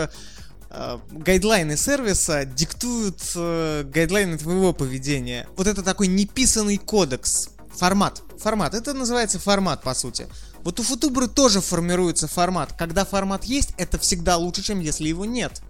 Э, 0.75 0.97
гайдлайны 1.11 1.77
сервиса 1.77 2.45
диктуют 2.45 3.21
э, 3.35 3.83
гайдлайны 3.83 4.39
твоего 4.39 4.73
поведения. 4.73 5.47
Вот 5.55 5.67
это 5.67 5.83
такой 5.83 6.07
неписанный 6.07 6.77
кодекс. 6.77 7.49
Формат. 7.75 8.23
Формат. 8.39 8.73
Это 8.73 8.93
называется 8.93 9.39
формат, 9.39 9.83
по 9.83 9.93
сути. 9.93 10.27
Вот 10.63 10.79
у 10.79 10.83
футубры 10.83 11.27
тоже 11.27 11.61
формируется 11.61 12.27
формат. 12.27 12.73
Когда 12.73 13.05
формат 13.05 13.43
есть, 13.43 13.73
это 13.77 13.99
всегда 13.99 14.37
лучше, 14.37 14.63
чем 14.63 14.79
если 14.79 15.07
его 15.07 15.25
нет. 15.25 15.61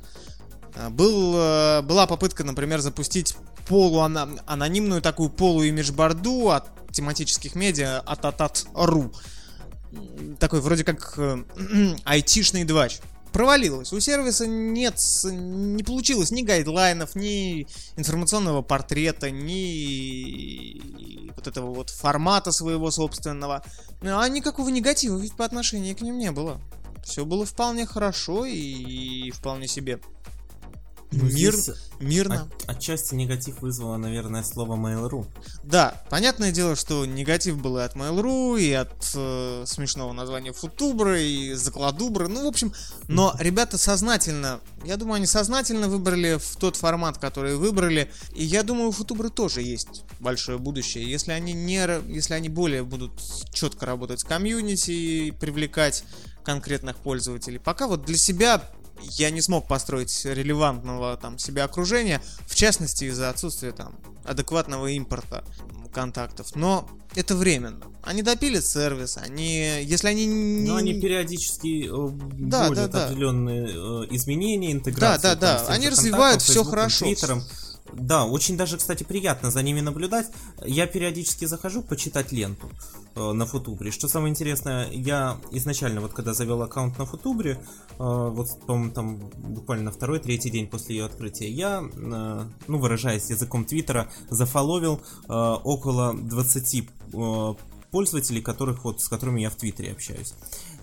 Э, 0.75 0.89
был, 0.89 1.35
э, 1.35 1.81
была 1.81 2.07
попытка, 2.07 2.43
например, 2.43 2.79
запустить 2.81 3.35
полуанонимную 3.67 5.01
такую 5.01 5.29
полуимиджборду 5.29 6.51
от 6.51 6.67
тематических 6.91 7.55
медиа 7.55 7.99
от 7.99 8.25
атат.ру. 8.25 9.11
Такой 10.39 10.61
вроде 10.61 10.83
как 10.83 11.13
э, 11.17 11.43
айтишный 12.03 12.63
двач 12.63 12.99
провалилось. 13.31 13.93
У 13.93 13.99
сервиса 13.99 14.45
нет, 14.45 14.99
не 15.23 15.83
получилось 15.83 16.31
ни 16.31 16.43
гайдлайнов, 16.43 17.15
ни 17.15 17.67
информационного 17.95 18.61
портрета, 18.61 19.31
ни 19.31 20.79
вот 21.35 21.47
этого 21.47 21.73
вот 21.73 21.89
формата 21.89 22.51
своего 22.51 22.91
собственного. 22.91 23.63
А 24.01 24.27
никакого 24.29 24.69
негатива 24.69 25.17
ведь 25.17 25.35
по 25.35 25.45
отношению 25.45 25.95
к 25.95 26.01
ним 26.01 26.19
не 26.19 26.31
было. 26.31 26.61
Все 27.03 27.25
было 27.25 27.45
вполне 27.45 27.85
хорошо 27.85 28.45
и 28.45 29.31
вполне 29.31 29.67
себе 29.67 29.99
Ну, 31.15 31.25
мир, 31.25 31.55
мирно. 31.99 32.49
от- 32.67 32.69
отчасти 32.77 33.15
негатив 33.15 33.61
вызвало, 33.61 33.97
наверное, 33.97 34.43
слово 34.43 34.75
Mail.ru. 34.75 35.25
Да, 35.63 36.03
понятное 36.09 36.51
дело, 36.51 36.75
что 36.75 37.05
негатив 37.05 37.61
был 37.61 37.77
и 37.77 37.81
от 37.81 37.95
Mail.ru, 37.95 38.59
и 38.59 38.71
от 38.73 38.93
э, 39.15 39.63
смешного 39.65 40.13
названия 40.13 40.51
Футубра, 40.53 41.19
и 41.19 41.53
Закладубра, 41.53 42.27
ну, 42.27 42.43
в 42.43 42.47
общем, 42.47 42.73
но 43.07 43.35
ребята 43.39 43.77
сознательно, 43.77 44.59
я 44.83 44.97
думаю, 44.97 45.15
они 45.15 45.25
сознательно 45.27 45.87
выбрали 45.87 46.37
в 46.37 46.55
тот 46.57 46.75
формат, 46.75 47.17
который 47.17 47.55
выбрали, 47.55 48.11
и 48.35 48.43
я 48.43 48.63
думаю, 48.63 48.89
у 48.89 48.91
Футубры 48.91 49.29
тоже 49.29 49.61
есть 49.61 50.03
большое 50.19 50.57
будущее, 50.57 51.09
если 51.09 51.31
они 51.31 51.53
не, 51.53 51.81
если 52.11 52.33
они 52.33 52.49
более 52.49 52.83
будут 52.83 53.11
четко 53.53 53.85
работать 53.85 54.19
с 54.21 54.23
комьюнити 54.23 54.91
и 54.91 55.31
привлекать 55.31 56.03
конкретных 56.43 56.97
пользователей. 56.97 57.59
Пока 57.59 57.87
вот 57.87 58.05
для 58.05 58.17
себя 58.17 58.61
я 59.11 59.29
не 59.29 59.41
смог 59.41 59.67
построить 59.67 60.25
релевантного 60.25 61.17
там 61.17 61.37
себе 61.37 61.63
окружения, 61.63 62.21
в 62.47 62.55
частности 62.55 63.05
из-за 63.05 63.29
отсутствия 63.29 63.71
там 63.71 63.95
адекватного 64.25 64.87
импорта 64.87 65.43
контактов. 65.93 66.55
Но 66.55 66.89
это 67.15 67.35
временно. 67.35 67.85
Они 68.01 68.21
допилят 68.21 68.65
сервис, 68.65 69.17
они, 69.17 69.81
если 69.83 70.07
они 70.07 70.25
не... 70.25 70.67
Но 70.67 70.77
они 70.77 70.99
периодически 70.99 71.87
э, 71.87 72.09
Да, 72.33 72.67
вводят 72.67 72.91
да, 72.91 72.99
да. 72.99 73.05
определенные 73.05 73.67
э, 73.67 74.07
изменения, 74.11 74.71
интеграцию. 74.71 75.21
Да, 75.21 75.35
да, 75.35 75.65
да. 75.65 75.73
Они 75.73 75.89
развивают 75.89 76.41
Фейсбуком, 76.41 76.71
хорошо. 76.71 77.05
Твиттером. 77.05 77.43
Да, 77.95 78.25
очень 78.25 78.57
даже, 78.57 78.77
кстати, 78.77 79.03
приятно 79.03 79.51
за 79.51 79.61
ними 79.61 79.81
наблюдать. 79.81 80.27
Я 80.65 80.87
периодически 80.87 81.45
захожу 81.45 81.81
почитать 81.81 82.31
ленту 82.31 82.69
э, 83.15 83.31
на 83.31 83.45
Футубре. 83.45 83.91
Что 83.91 84.07
самое 84.07 84.31
интересное, 84.31 84.89
я 84.91 85.37
изначально, 85.51 86.01
вот 86.01 86.13
когда 86.13 86.33
завел 86.33 86.61
аккаунт 86.61 86.97
на 86.97 87.05
Футубре, 87.05 87.51
э, 87.51 87.57
вот, 87.97 88.47
по-моему, 88.65 88.91
там 88.91 89.17
буквально 89.37 89.85
на 89.85 89.91
второй, 89.91 90.19
третий 90.19 90.49
день 90.49 90.67
после 90.67 90.97
ее 90.97 91.05
открытия, 91.05 91.49
я, 91.49 91.83
э, 91.83 92.45
ну, 92.67 92.77
выражаясь 92.77 93.29
языком 93.29 93.65
Твиттера, 93.65 94.09
зафоловил 94.29 95.01
э, 95.27 95.33
около 95.33 96.13
20 96.13 96.83
э, 97.13 97.53
пользователей, 97.91 98.41
которых 98.41 98.85
вот, 98.85 99.01
с 99.01 99.07
которыми 99.07 99.41
я 99.41 99.49
в 99.49 99.55
Твиттере 99.55 99.91
общаюсь. 99.91 100.33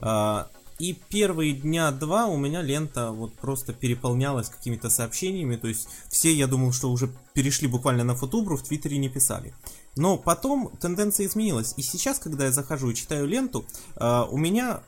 А, 0.00 0.48
И 0.80 0.98
первые 1.10 1.52
дня 1.52 1.90
два 1.90 2.24
у 2.26 2.38
меня 2.38 2.62
лента 2.62 3.10
вот 3.10 3.34
просто 3.34 3.74
переполнялась 3.74 4.48
какими-то 4.48 4.88
сообщениями, 4.88 5.56
то 5.56 5.68
есть 5.68 5.86
все, 6.08 6.32
я 6.32 6.46
думал, 6.46 6.72
что 6.72 6.90
уже 6.90 7.10
перешли 7.34 7.68
буквально 7.68 8.02
на 8.02 8.14
футубру, 8.14 8.56
в 8.56 8.62
Твиттере 8.62 8.96
не 8.96 9.10
писали. 9.10 9.52
Но 9.94 10.16
потом 10.16 10.72
тенденция 10.80 11.26
изменилась, 11.26 11.74
и 11.76 11.82
сейчас, 11.82 12.18
когда 12.18 12.46
я 12.46 12.52
захожу 12.52 12.90
и 12.90 12.94
читаю 12.94 13.26
ленту, 13.26 13.66
а, 13.96 14.24
у 14.24 14.38
меня 14.38 14.80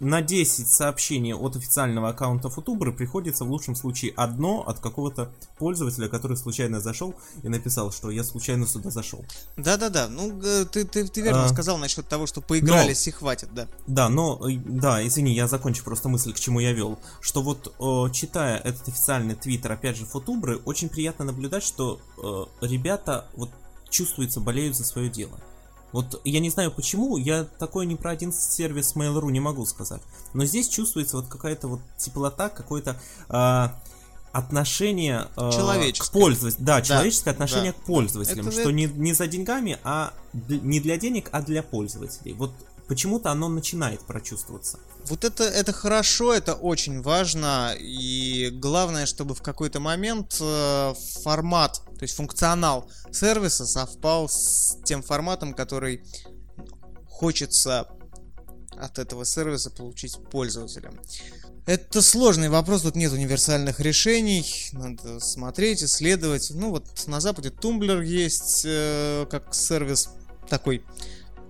на 0.00 0.22
10 0.22 0.68
сообщений 0.68 1.34
от 1.34 1.56
официального 1.56 2.10
аккаунта 2.10 2.48
Футубры 2.50 2.92
приходится 2.92 3.44
в 3.44 3.50
лучшем 3.50 3.74
случае 3.74 4.12
одно 4.16 4.62
от 4.66 4.78
какого-то 4.80 5.32
пользователя, 5.58 6.08
который 6.08 6.36
случайно 6.36 6.80
зашел 6.80 7.14
и 7.42 7.48
написал, 7.48 7.92
что 7.92 8.10
я 8.10 8.24
случайно 8.24 8.66
сюда 8.66 8.90
зашел. 8.90 9.24
Да-да-да, 9.56 10.08
ну 10.08 10.40
э, 10.42 10.66
ты, 10.66 10.84
ты, 10.84 11.06
ты 11.06 11.20
верно 11.20 11.44
А. 11.44 11.48
сказал 11.48 11.78
насчет 11.78 12.06
того, 12.08 12.26
что 12.26 12.40
поигрались 12.40 13.06
и 13.08 13.10
хватит, 13.10 13.54
да. 13.54 13.68
Да, 13.86 14.08
но, 14.08 14.40
э, 14.48 14.56
да, 14.64 15.06
извини, 15.06 15.32
я 15.34 15.48
закончу 15.48 15.84
просто 15.84 16.08
мысль, 16.08 16.32
к 16.32 16.40
чему 16.40 16.60
я 16.60 16.72
вел. 16.72 16.98
Что 17.20 17.42
вот, 17.42 17.74
э, 17.78 18.12
читая 18.12 18.58
этот 18.58 18.88
официальный 18.88 19.34
твиттер, 19.34 19.72
опять 19.72 19.96
же, 19.96 20.04
Футубры, 20.06 20.58
очень 20.64 20.88
приятно 20.88 21.24
наблюдать, 21.24 21.62
что 21.62 22.00
э, 22.18 22.66
ребята, 22.66 23.26
вот, 23.36 23.50
чувствуется, 23.90 24.40
болеют 24.40 24.76
за 24.76 24.84
свое 24.84 25.08
дело. 25.08 25.38
Вот 25.94 26.20
я 26.24 26.40
не 26.40 26.50
знаю 26.50 26.72
почему, 26.72 27.16
я 27.16 27.44
такое 27.44 27.86
ни 27.86 27.94
про 27.94 28.10
один 28.10 28.32
сервис 28.32 28.96
Mail.ru 28.96 29.30
не 29.30 29.38
могу 29.38 29.64
сказать. 29.64 30.02
Но 30.32 30.44
здесь 30.44 30.68
чувствуется 30.68 31.18
вот 31.18 31.28
какая-то 31.28 31.68
вот 31.68 31.80
теплота, 31.96 32.48
какое-то 32.48 33.00
э, 33.28 33.68
отношение 34.32 35.28
э, 35.36 35.50
к 35.50 35.52
Человеческое. 35.52 36.20
пользователю. 36.20 36.64
Да, 36.64 36.82
человеческое 36.82 37.30
отношение 37.30 37.70
да. 37.70 37.78
к 37.78 37.86
пользователям. 37.86 38.48
Это- 38.48 38.60
что 38.60 38.72
не, 38.72 38.86
не 38.86 39.12
за 39.12 39.28
деньгами, 39.28 39.78
а 39.84 40.12
не 40.32 40.80
для 40.80 40.96
денег, 40.96 41.28
а 41.30 41.42
для 41.42 41.62
пользователей. 41.62 42.32
Вот 42.32 42.50
почему-то 42.88 43.30
оно 43.30 43.48
начинает 43.48 44.00
прочувствоваться. 44.00 44.80
Вот 45.08 45.24
это, 45.24 45.44
это 45.44 45.72
хорошо, 45.72 46.32
это 46.32 46.54
очень 46.54 47.02
важно, 47.02 47.74
и 47.78 48.48
главное, 48.50 49.04
чтобы 49.04 49.34
в 49.34 49.42
какой-то 49.42 49.78
момент 49.78 50.38
э, 50.40 50.94
формат, 51.22 51.82
то 51.84 52.02
есть 52.02 52.14
функционал 52.14 52.90
сервиса 53.12 53.66
совпал 53.66 54.30
с 54.30 54.78
тем 54.84 55.02
форматом, 55.02 55.52
который 55.52 56.02
хочется 57.06 57.86
от 58.78 58.98
этого 58.98 59.26
сервиса 59.26 59.70
получить 59.70 60.16
пользователям. 60.30 60.98
Это 61.66 62.02
сложный 62.02 62.48
вопрос, 62.48 62.82
тут 62.82 62.94
нет 62.94 63.12
универсальных 63.12 63.80
решений, 63.80 64.44
надо 64.72 65.20
смотреть, 65.20 65.82
исследовать. 65.82 66.50
Ну 66.54 66.70
вот 66.70 66.86
на 67.06 67.20
Западе 67.20 67.48
Tumblr 67.48 68.04
есть 68.04 68.64
э, 68.66 69.26
как 69.30 69.54
сервис 69.54 70.10
такой 70.48 70.84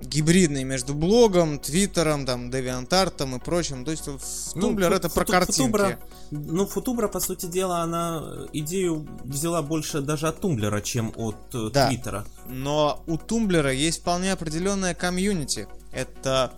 гибридный 0.06 0.64
между 0.64 0.94
блогом, 0.94 1.58
твиттером, 1.58 2.26
там, 2.26 2.50
девиантартом 2.50 3.36
и 3.36 3.38
прочим. 3.38 3.84
То 3.84 3.90
есть 3.90 4.06
в 4.06 4.20
Ну, 4.54 4.70
Tumblr 4.70 4.88
фу- 4.88 4.94
это 4.94 5.08
про 5.08 5.24
футу- 5.24 5.32
картинки. 5.32 5.70
Футубра- 5.76 5.98
ну, 6.30 6.66
Футубра, 6.66 7.08
по 7.08 7.20
сути 7.20 7.46
дела, 7.46 7.80
она 7.82 8.22
идею 8.52 9.06
взяла 9.24 9.62
больше 9.62 10.00
даже 10.00 10.28
от 10.28 10.40
Тумблера, 10.40 10.80
чем 10.80 11.12
от 11.16 11.36
э, 11.54 11.70
Да. 11.72 11.88
Твиттера. 11.88 12.24
Но 12.48 13.02
у 13.06 13.16
Тумблера 13.18 13.72
есть 13.72 14.00
вполне 14.00 14.32
определенное 14.32 14.94
комьюнити. 14.94 15.68
Это 15.92 16.52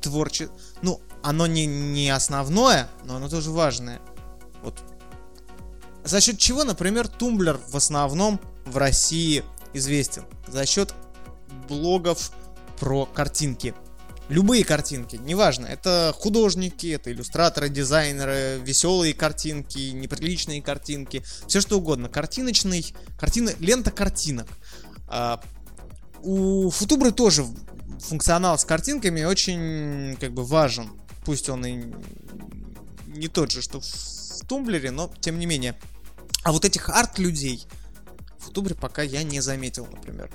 творче... 0.00 0.48
Ну, 0.82 1.00
оно 1.22 1.46
не, 1.46 1.66
не 1.66 2.10
основное, 2.10 2.88
но 3.04 3.16
оно 3.16 3.28
тоже 3.28 3.50
важное. 3.50 4.00
Вот. 4.62 4.74
За 6.04 6.20
счет 6.20 6.38
чего, 6.38 6.64
например, 6.64 7.06
Тумблер 7.08 7.58
в 7.68 7.76
основном 7.76 8.40
в 8.64 8.76
России 8.76 9.44
известен? 9.74 10.22
За 10.46 10.64
счет 10.64 10.94
блогов 11.68 12.30
про 12.78 13.06
картинки. 13.06 13.74
Любые 14.28 14.62
картинки, 14.62 15.16
неважно, 15.16 15.66
это 15.66 16.14
художники, 16.14 16.88
это 16.88 17.10
иллюстраторы, 17.10 17.70
дизайнеры, 17.70 18.60
веселые 18.62 19.14
картинки, 19.14 19.90
неприличные 19.90 20.60
картинки, 20.60 21.24
все 21.46 21.62
что 21.62 21.78
угодно. 21.78 22.10
Картиночный, 22.10 22.94
картина, 23.18 23.52
лента 23.58 23.90
картинок. 23.90 24.46
А, 25.08 25.40
у 26.22 26.68
Футубры 26.68 27.10
тоже 27.10 27.46
функционал 28.00 28.58
с 28.58 28.66
картинками 28.66 29.24
очень 29.24 30.16
как 30.20 30.32
бы 30.32 30.44
важен. 30.44 30.90
Пусть 31.24 31.48
он 31.48 31.64
и 31.64 31.84
не 33.06 33.28
тот 33.28 33.50
же, 33.50 33.62
что 33.62 33.80
в 33.80 34.46
Тумблере, 34.46 34.90
но 34.90 35.10
тем 35.20 35.38
не 35.38 35.46
менее. 35.46 35.78
А 36.44 36.52
вот 36.52 36.64
этих 36.64 36.88
арт-людей 36.90 37.66
в 38.38 38.44
Футубре 38.44 38.74
пока 38.74 39.02
я 39.02 39.22
не 39.22 39.40
заметил, 39.40 39.86
например. 39.86 40.30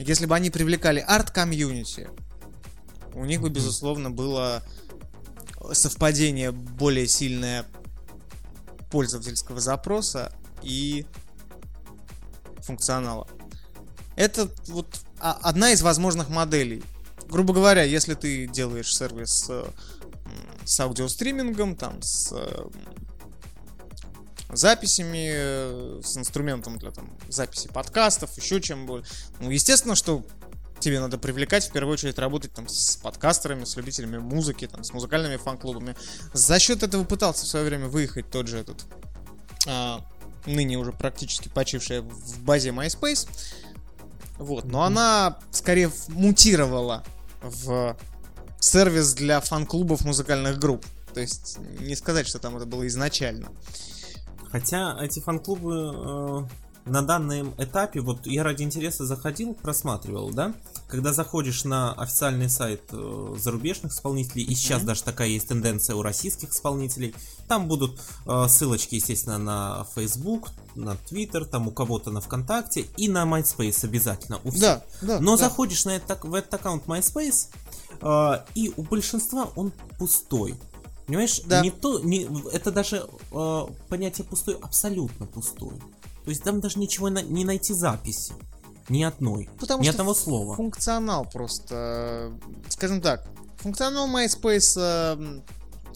Если 0.00 0.26
бы 0.26 0.34
они 0.34 0.50
привлекали 0.50 1.04
арт-комьюнити, 1.06 2.08
у 3.14 3.24
них 3.24 3.42
бы, 3.42 3.50
безусловно, 3.50 4.10
было 4.10 4.62
совпадение 5.72 6.52
более 6.52 7.06
сильное 7.06 7.66
пользовательского 8.90 9.60
запроса 9.60 10.32
и 10.62 11.06
функционала. 12.62 13.28
Это 14.16 14.50
вот 14.68 15.00
одна 15.18 15.72
из 15.72 15.82
возможных 15.82 16.30
моделей. 16.30 16.82
Грубо 17.28 17.52
говоря, 17.52 17.82
если 17.82 18.14
ты 18.14 18.46
делаешь 18.46 18.94
сервис 18.94 19.46
э, 19.48 19.64
с 20.64 20.80
аудиостримингом, 20.80 21.76
там, 21.76 22.02
с 22.02 22.32
э, 22.32 22.64
записями, 24.52 25.30
э, 25.32 26.00
с 26.02 26.16
инструментом 26.16 26.78
для 26.78 26.90
там, 26.90 27.16
записи 27.28 27.68
подкастов, 27.68 28.36
еще 28.36 28.60
чем 28.60 28.86
бы. 28.86 29.04
Ну, 29.40 29.50
естественно, 29.50 29.94
что 29.94 30.24
тебе 30.80 31.00
надо 31.00 31.18
привлекать, 31.18 31.68
в 31.68 31.72
первую 31.72 31.94
очередь, 31.94 32.18
работать 32.18 32.52
там 32.52 32.68
с 32.68 32.96
подкастерами, 32.96 33.64
с 33.64 33.76
любителями 33.76 34.18
музыки, 34.18 34.66
там, 34.66 34.82
с 34.82 34.92
музыкальными 34.92 35.36
фан-клубами. 35.36 35.94
За 36.32 36.58
счет 36.58 36.82
этого 36.82 37.04
пытался 37.04 37.44
в 37.44 37.48
свое 37.48 37.66
время 37.66 37.88
выехать 37.88 38.30
тот 38.30 38.48
же 38.48 38.58
этот 38.58 38.84
а, 39.66 40.04
ныне 40.46 40.76
уже 40.76 40.92
практически 40.92 41.48
почившая 41.48 42.02
в 42.02 42.42
базе 42.42 42.70
MySpace. 42.70 43.28
Вот, 44.38 44.64
но 44.64 44.84
она 44.84 45.38
скорее 45.50 45.92
мутировала 46.08 47.04
в 47.42 47.96
сервис 48.58 49.12
для 49.14 49.40
фан-клубов 49.40 50.04
музыкальных 50.04 50.58
групп. 50.58 50.84
То 51.12 51.20
есть 51.20 51.58
не 51.78 51.94
сказать, 51.94 52.26
что 52.26 52.38
там 52.38 52.56
это 52.56 52.66
было 52.66 52.86
изначально. 52.86 53.50
Хотя 54.50 54.96
эти 55.00 55.20
фан-клубы 55.20 55.92
э, 55.94 56.42
на 56.86 57.02
данном 57.02 57.54
этапе, 57.58 58.00
вот 58.00 58.26
я 58.26 58.42
ради 58.42 58.62
интереса 58.62 59.04
заходил, 59.04 59.54
просматривал, 59.54 60.30
да? 60.30 60.54
Когда 60.88 61.12
заходишь 61.12 61.64
на 61.64 61.92
официальный 61.92 62.50
сайт 62.50 62.82
э, 62.90 63.36
зарубежных 63.38 63.92
исполнителей, 63.92 64.44
и 64.44 64.54
сейчас 64.54 64.82
даже 64.82 65.04
такая 65.04 65.28
есть 65.28 65.48
тенденция 65.48 65.94
у 65.94 66.02
российских 66.02 66.50
исполнителей, 66.50 67.14
там 67.46 67.68
будут 67.68 68.00
э, 68.26 68.46
ссылочки, 68.48 68.96
естественно, 68.96 69.38
на 69.38 69.86
Facebook, 69.94 70.48
на 70.74 70.96
Twitter, 71.10 71.44
там 71.44 71.68
у 71.68 71.70
кого-то 71.70 72.10
на 72.10 72.20
ВКонтакте 72.20 72.86
и 72.96 73.08
на 73.08 73.24
MySpace 73.24 73.84
обязательно. 73.84 74.40
У 74.42 74.50
всех. 74.50 74.60
Да, 74.60 74.82
да. 75.02 75.20
Но 75.20 75.36
да. 75.36 75.44
заходишь 75.44 75.84
на 75.84 75.96
этот, 75.96 76.24
в 76.24 76.34
этот 76.34 76.54
аккаунт 76.54 76.86
MySpace, 76.86 77.48
э, 78.00 78.44
и 78.54 78.72
у 78.76 78.82
большинства 78.82 79.48
он 79.54 79.72
пустой. 79.98 80.56
Понимаешь, 81.10 81.40
Да. 81.44 81.60
не 81.60 81.72
то, 81.72 81.98
не, 81.98 82.28
это 82.52 82.70
даже 82.70 83.04
э, 83.32 83.66
понятие 83.88 84.24
пустой 84.24 84.54
абсолютно 84.62 85.26
пустой. 85.26 85.76
То 86.24 86.30
есть 86.30 86.44
там 86.44 86.60
даже 86.60 86.78
ничего 86.78 87.10
на- 87.10 87.22
не 87.22 87.44
найти 87.44 87.74
записи. 87.74 88.32
Ни 88.88 89.02
одной. 89.02 89.50
Потому 89.58 89.80
ни 89.82 89.86
что 89.86 89.92
одного 89.94 90.14
слова. 90.14 90.54
Функционал 90.54 91.24
просто, 91.28 91.74
э, 91.74 92.32
скажем 92.68 93.00
так, 93.00 93.26
функционал 93.58 94.08
MySpace 94.08 94.74
э, 94.76 95.40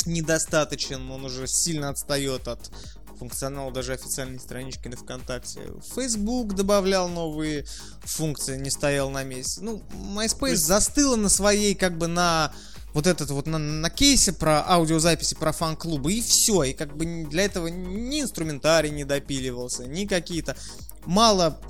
недостаточен, 0.07 1.09
он 1.11 1.25
уже 1.25 1.47
сильно 1.47 1.91
отстает 1.91 2.49
от 2.49 2.71
функционала 3.19 3.71
даже 3.71 3.93
официальной 3.93 4.41
странички 4.41 4.89
на 4.89 4.97
ВКонтакте. 4.97 5.61
Facebook 5.95 6.55
добавлял 6.55 7.09
новые 7.09 7.65
функции, 8.03 8.59
не 8.59 8.71
стоял 8.71 9.11
на 9.11 9.23
месте. 9.23 9.61
Ну, 9.62 9.81
MySpace 10.17 10.51
есть- 10.51 10.67
застыла 10.67 11.15
на 11.17 11.29
своей, 11.29 11.77
как 11.77 11.97
бы 11.97 12.09
на 12.09 12.53
вот 12.95 13.07
этот 13.07 13.30
вот 13.30 13.47
на, 13.47 13.59
на 13.59 13.90
кейсе 13.90 14.32
про 14.32 14.64
аудиозаписи 14.66 15.34
про 15.34 15.53
фан-клубы 15.53 16.14
и 16.14 16.22
все. 16.22 16.62
И 16.62 16.72
как 16.72 16.97
бы 16.97 17.26
для 17.28 17.45
этого 17.45 17.66
ни 17.66 18.22
инструментарий 18.22 18.90
не 18.90 19.05
допиливался, 19.05 19.86
ни 19.86 20.07
какие-то 20.07 20.57
мало 21.05 21.61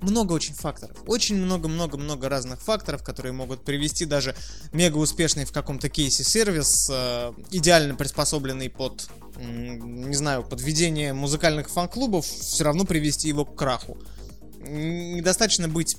много 0.00 0.32
очень 0.32 0.54
факторов. 0.54 0.96
Очень 1.06 1.36
много-много-много 1.36 2.28
разных 2.28 2.62
факторов, 2.62 3.02
которые 3.02 3.32
могут 3.32 3.64
привести 3.64 4.04
даже 4.04 4.36
мега 4.72 4.96
успешный 4.96 5.44
в 5.44 5.52
каком-то 5.52 5.88
кейсе 5.88 6.22
сервис, 6.22 6.88
э, 6.88 7.32
идеально 7.50 7.96
приспособленный 7.96 8.70
под, 8.70 9.08
не 9.36 10.14
знаю, 10.14 10.44
под 10.44 10.60
ведение 10.60 11.12
музыкальных 11.14 11.68
фан-клубов, 11.68 12.24
все 12.24 12.62
равно 12.62 12.84
привести 12.84 13.26
его 13.26 13.44
к 13.44 13.56
краху. 13.56 13.98
Недостаточно 14.60 15.68
быть 15.68 15.96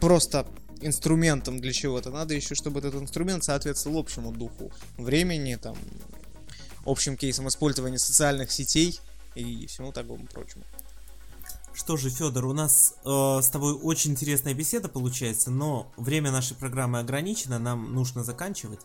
просто 0.00 0.46
инструментом 0.82 1.60
для 1.60 1.72
чего-то. 1.72 2.10
Надо 2.10 2.34
еще, 2.34 2.54
чтобы 2.54 2.80
этот 2.80 2.94
инструмент 2.94 3.44
соответствовал 3.44 3.98
общему 3.98 4.32
духу 4.32 4.72
времени, 4.96 5.56
там, 5.56 5.76
общим 6.84 7.16
кейсам 7.16 7.48
использования 7.48 7.98
социальных 7.98 8.50
сетей 8.50 9.00
и 9.34 9.66
всему 9.66 9.92
такому 9.92 10.26
прочему. 10.26 10.64
Что 11.74 11.96
же, 11.96 12.10
Федор, 12.10 12.44
у 12.44 12.52
нас 12.52 12.96
э, 13.04 13.40
с 13.42 13.48
тобой 13.48 13.72
очень 13.72 14.10
интересная 14.10 14.52
беседа 14.52 14.88
получается, 14.88 15.50
но 15.50 15.90
время 15.96 16.30
нашей 16.30 16.54
программы 16.54 16.98
ограничено, 16.98 17.58
нам 17.58 17.94
нужно 17.94 18.24
заканчивать. 18.24 18.80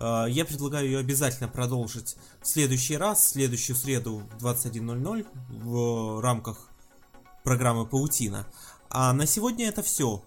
Э, 0.00 0.26
я 0.28 0.44
предлагаю 0.44 0.86
ее 0.86 0.98
обязательно 0.98 1.48
продолжить 1.48 2.16
в 2.40 2.48
следующий 2.48 2.96
раз, 2.96 3.20
в 3.20 3.28
следующую 3.28 3.76
среду 3.76 4.22
в 4.38 4.44
21.00 4.44 5.26
в 5.50 6.20
рамках 6.20 6.68
программы 7.44 7.86
Паутина. 7.86 8.46
А 8.90 9.12
на 9.12 9.26
сегодня 9.26 9.68
это 9.68 9.82
все. 9.82 10.22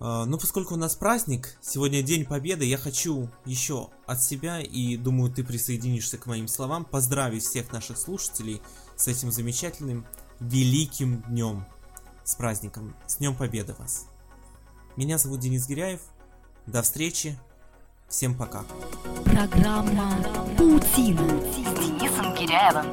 Ну, 0.00 0.38
поскольку 0.38 0.74
у 0.74 0.76
нас 0.76 0.94
праздник, 0.94 1.56
сегодня 1.60 2.02
День 2.02 2.24
Победы, 2.24 2.64
я 2.64 2.78
хочу 2.78 3.28
еще 3.44 3.90
от 4.06 4.22
себя, 4.22 4.60
и 4.60 4.96
думаю, 4.96 5.32
ты 5.32 5.42
присоединишься 5.42 6.18
к 6.18 6.26
моим 6.26 6.46
словам, 6.46 6.84
поздравить 6.84 7.42
всех 7.42 7.72
наших 7.72 7.98
слушателей 7.98 8.62
с 8.96 9.08
этим 9.08 9.32
замечательным 9.32 10.06
великим 10.38 11.22
днем. 11.22 11.66
С 12.22 12.36
праздником, 12.36 12.94
с 13.06 13.16
Днем 13.16 13.34
Победы 13.34 13.74
вас. 13.78 14.06
Меня 14.96 15.18
зовут 15.18 15.40
Денис 15.40 15.66
Гиряев. 15.66 16.00
До 16.66 16.82
встречи. 16.82 17.36
Всем 18.08 18.36
пока. 18.36 18.64
Программа 19.24 20.22
«Паутина» 20.56 21.42
С 21.42 21.56
Денисом 21.78 22.34
Киряевым. 22.34 22.86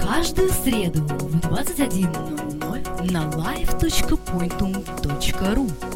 каждую 0.00 0.50
среду 0.50 1.04
в 1.04 1.36
21.00 1.36 3.10
на 3.10 3.30
live.pointum.ru 3.30 5.87